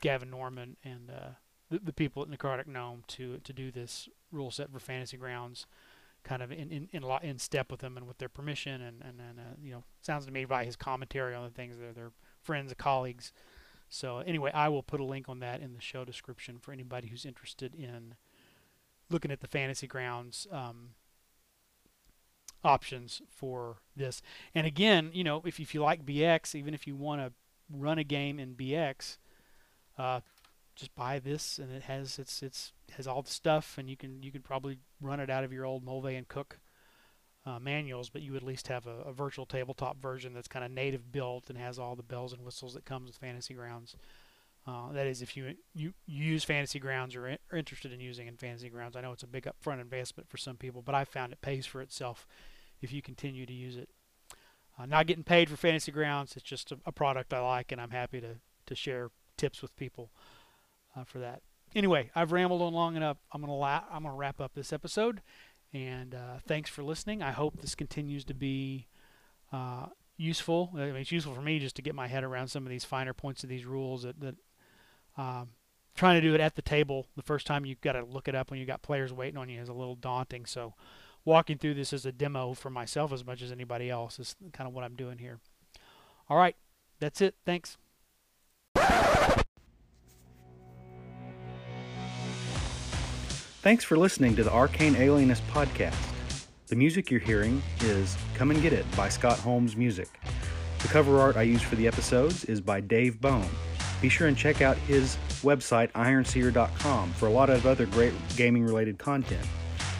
Gavin 0.00 0.30
Norman 0.30 0.76
and 0.84 1.10
uh, 1.10 1.30
the, 1.70 1.78
the 1.78 1.92
people 1.92 2.22
at 2.22 2.28
Necrotic 2.28 2.66
Gnome 2.66 3.04
to 3.08 3.38
to 3.38 3.52
do 3.52 3.70
this 3.70 4.08
rule 4.32 4.50
set 4.50 4.72
for 4.72 4.80
Fantasy 4.80 5.16
Grounds 5.16 5.66
kind 6.22 6.42
of 6.42 6.52
in 6.52 6.70
in 6.70 6.88
in, 6.92 7.04
in 7.22 7.38
step 7.38 7.70
with 7.70 7.80
them 7.80 7.96
and 7.96 8.06
with 8.06 8.18
their 8.18 8.28
permission 8.28 8.80
and 8.80 9.02
and, 9.02 9.20
and 9.20 9.38
uh, 9.38 9.56
you 9.62 9.72
know 9.72 9.84
sounds 10.02 10.26
to 10.26 10.32
me 10.32 10.44
by 10.44 10.64
his 10.64 10.76
commentary 10.76 11.34
on 11.34 11.44
the 11.44 11.50
things 11.50 11.76
they're 11.78 11.92
their 11.92 12.12
friends 12.42 12.70
and 12.70 12.78
colleagues. 12.78 13.32
So 13.88 14.18
anyway 14.18 14.50
i 14.54 14.68
will 14.68 14.82
put 14.82 15.00
a 15.00 15.04
link 15.04 15.28
on 15.28 15.40
that 15.40 15.60
in 15.60 15.72
the 15.72 15.80
show 15.80 16.04
description 16.04 16.58
for 16.58 16.72
anybody 16.72 17.08
who's 17.08 17.24
interested 17.24 17.74
in 17.74 18.14
looking 19.08 19.32
at 19.32 19.40
the 19.40 19.48
fantasy 19.48 19.88
grounds 19.88 20.46
um, 20.52 20.90
options 22.62 23.22
for 23.28 23.78
this. 23.96 24.22
And 24.54 24.66
again 24.66 25.10
you 25.12 25.24
know 25.24 25.42
if, 25.44 25.58
if 25.58 25.74
you 25.74 25.82
like 25.82 26.06
bx 26.06 26.54
even 26.54 26.74
if 26.74 26.86
you 26.86 26.94
want 26.94 27.20
to 27.20 27.32
run 27.72 27.98
a 27.98 28.04
game 28.04 28.38
in 28.38 28.54
bx 28.54 29.18
uh, 29.98 30.20
just 30.76 30.94
buy 30.94 31.18
this 31.18 31.58
and 31.58 31.70
it 31.70 31.82
has 31.82 32.18
it's 32.18 32.42
it's 32.42 32.72
has 32.96 33.06
all 33.06 33.22
the 33.22 33.30
stuff 33.30 33.76
and 33.78 33.88
you 33.88 33.96
can 33.96 34.22
you 34.22 34.32
can 34.32 34.42
probably 34.42 34.78
run 35.00 35.20
it 35.20 35.30
out 35.30 35.44
of 35.44 35.52
your 35.52 35.64
old 35.64 35.84
Moldvay 35.84 36.16
and 36.16 36.28
Cook 36.28 36.58
uh, 37.46 37.58
manuals, 37.58 38.10
but 38.10 38.22
you 38.22 38.36
at 38.36 38.42
least 38.42 38.68
have 38.68 38.86
a, 38.86 39.00
a 39.06 39.12
virtual 39.12 39.46
tabletop 39.46 40.00
version 40.00 40.34
that's 40.34 40.48
kind 40.48 40.64
of 40.64 40.70
native 40.70 41.10
built 41.10 41.48
and 41.48 41.58
has 41.58 41.78
all 41.78 41.96
the 41.96 42.02
bells 42.02 42.32
and 42.32 42.44
whistles 42.44 42.74
that 42.74 42.84
comes 42.84 43.06
with 43.08 43.16
Fantasy 43.16 43.54
Grounds. 43.54 43.96
Uh, 44.66 44.92
that 44.92 45.06
is, 45.06 45.22
if 45.22 45.36
you, 45.36 45.54
you 45.74 45.94
use 46.06 46.44
Fantasy 46.44 46.78
Grounds 46.78 47.16
or 47.16 47.38
are 47.50 47.56
interested 47.56 47.92
in 47.92 48.00
using 48.00 48.26
in 48.26 48.36
Fantasy 48.36 48.68
Grounds, 48.68 48.94
I 48.94 49.00
know 49.00 49.12
it's 49.12 49.22
a 49.22 49.26
big 49.26 49.46
upfront 49.46 49.80
investment 49.80 50.28
for 50.28 50.36
some 50.36 50.56
people, 50.56 50.82
but 50.82 50.94
I 50.94 51.04
found 51.04 51.32
it 51.32 51.40
pays 51.40 51.64
for 51.64 51.80
itself 51.80 52.26
if 52.82 52.92
you 52.92 53.00
continue 53.00 53.46
to 53.46 53.52
use 53.52 53.76
it. 53.76 53.88
Uh, 54.78 54.84
not 54.84 55.06
getting 55.06 55.24
paid 55.24 55.48
for 55.48 55.56
Fantasy 55.56 55.92
Grounds, 55.92 56.36
it's 56.36 56.44
just 56.44 56.72
a, 56.72 56.78
a, 56.84 56.92
product 56.92 57.32
I 57.32 57.40
like, 57.40 57.72
and 57.72 57.80
I'm 57.80 57.90
happy 57.90 58.20
to, 58.20 58.36
to 58.66 58.74
share 58.74 59.10
tips 59.38 59.62
with 59.62 59.74
people 59.76 60.10
uh, 60.94 61.04
for 61.04 61.18
that 61.18 61.40
anyway, 61.74 62.10
I've 62.14 62.32
rambled 62.32 62.62
on 62.62 62.72
long 62.72 62.96
enough. 62.96 63.18
I'm 63.32 63.40
gonna 63.40 63.56
la- 63.56 63.84
I'm 63.90 64.02
gonna 64.02 64.14
wrap 64.14 64.40
up 64.40 64.54
this 64.54 64.72
episode, 64.72 65.22
and 65.72 66.14
uh, 66.14 66.38
thanks 66.46 66.70
for 66.70 66.82
listening. 66.82 67.22
I 67.22 67.30
hope 67.32 67.60
this 67.60 67.74
continues 67.74 68.24
to 68.26 68.34
be 68.34 68.88
uh, 69.52 69.86
useful. 70.16 70.70
I 70.74 70.86
mean, 70.86 70.96
it's 70.96 71.12
useful 71.12 71.34
for 71.34 71.42
me 71.42 71.58
just 71.58 71.76
to 71.76 71.82
get 71.82 71.94
my 71.94 72.06
head 72.08 72.24
around 72.24 72.48
some 72.48 72.64
of 72.64 72.70
these 72.70 72.84
finer 72.84 73.14
points 73.14 73.42
of 73.42 73.48
these 73.48 73.64
rules. 73.64 74.02
That, 74.02 74.20
that 74.20 74.34
um, 75.16 75.50
trying 75.94 76.20
to 76.20 76.26
do 76.26 76.34
it 76.34 76.40
at 76.40 76.56
the 76.56 76.62
table 76.62 77.06
the 77.16 77.22
first 77.22 77.46
time 77.46 77.64
you've 77.64 77.80
got 77.80 77.92
to 77.92 78.04
look 78.04 78.28
it 78.28 78.34
up 78.34 78.50
when 78.50 78.60
you 78.60 78.66
got 78.66 78.82
players 78.82 79.12
waiting 79.12 79.38
on 79.38 79.48
you 79.48 79.60
is 79.60 79.68
a 79.68 79.74
little 79.74 79.96
daunting. 79.96 80.46
So, 80.46 80.74
walking 81.24 81.58
through 81.58 81.74
this 81.74 81.92
as 81.92 82.06
a 82.06 82.12
demo 82.12 82.54
for 82.54 82.70
myself 82.70 83.12
as 83.12 83.24
much 83.24 83.42
as 83.42 83.52
anybody 83.52 83.90
else 83.90 84.18
is 84.18 84.36
kind 84.52 84.66
of 84.66 84.74
what 84.74 84.84
I'm 84.84 84.94
doing 84.94 85.18
here. 85.18 85.38
All 86.28 86.36
right, 86.36 86.56
that's 86.98 87.20
it. 87.20 87.34
Thanks. 87.44 87.76
Thanks 93.62 93.84
for 93.84 93.98
listening 93.98 94.36
to 94.36 94.42
the 94.42 94.50
Arcane 94.50 94.96
Alienist 94.96 95.46
podcast. 95.48 95.94
The 96.68 96.76
music 96.76 97.10
you're 97.10 97.20
hearing 97.20 97.62
is 97.82 98.16
Come 98.32 98.50
and 98.50 98.62
Get 98.62 98.72
It 98.72 98.86
by 98.96 99.10
Scott 99.10 99.38
Holmes 99.38 99.76
Music. 99.76 100.08
The 100.78 100.88
cover 100.88 101.20
art 101.20 101.36
I 101.36 101.42
use 101.42 101.60
for 101.60 101.76
the 101.76 101.86
episodes 101.86 102.46
is 102.46 102.58
by 102.58 102.80
Dave 102.80 103.20
Bone. 103.20 103.46
Be 104.00 104.08
sure 104.08 104.28
and 104.28 104.36
check 104.36 104.62
out 104.62 104.78
his 104.78 105.18
website, 105.42 105.92
ironseer.com, 105.92 107.12
for 107.12 107.26
a 107.26 107.30
lot 107.30 107.50
of 107.50 107.66
other 107.66 107.84
great 107.84 108.14
gaming 108.34 108.64
related 108.64 108.96
content. 108.96 109.46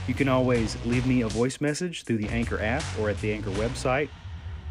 You 0.08 0.14
can 0.14 0.28
always 0.28 0.82
leave 0.86 1.06
me 1.06 1.20
a 1.20 1.28
voice 1.28 1.61
message 1.61 2.04
through 2.04 2.16
the 2.16 2.30
Anchor 2.30 2.62
app 2.62 2.82
or 2.98 3.11
at 3.11 3.20
the 3.20 3.30
Anchor 3.30 3.50
website, 3.50 4.08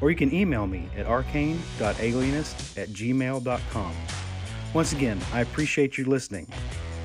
or 0.02 0.10
you 0.10 0.18
can 0.18 0.34
email 0.34 0.66
me 0.66 0.90
at 0.98 1.06
arcane.alienist 1.06 2.76
at 2.76 2.90
gmail.com. 2.90 3.94
Once 4.74 4.94
again, 4.94 5.20
I 5.32 5.42
appreciate 5.42 5.96
you 6.00 6.06
listening. 6.06 6.48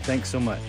Thanks 0.04 0.30
so 0.30 0.40
much. 0.40 0.62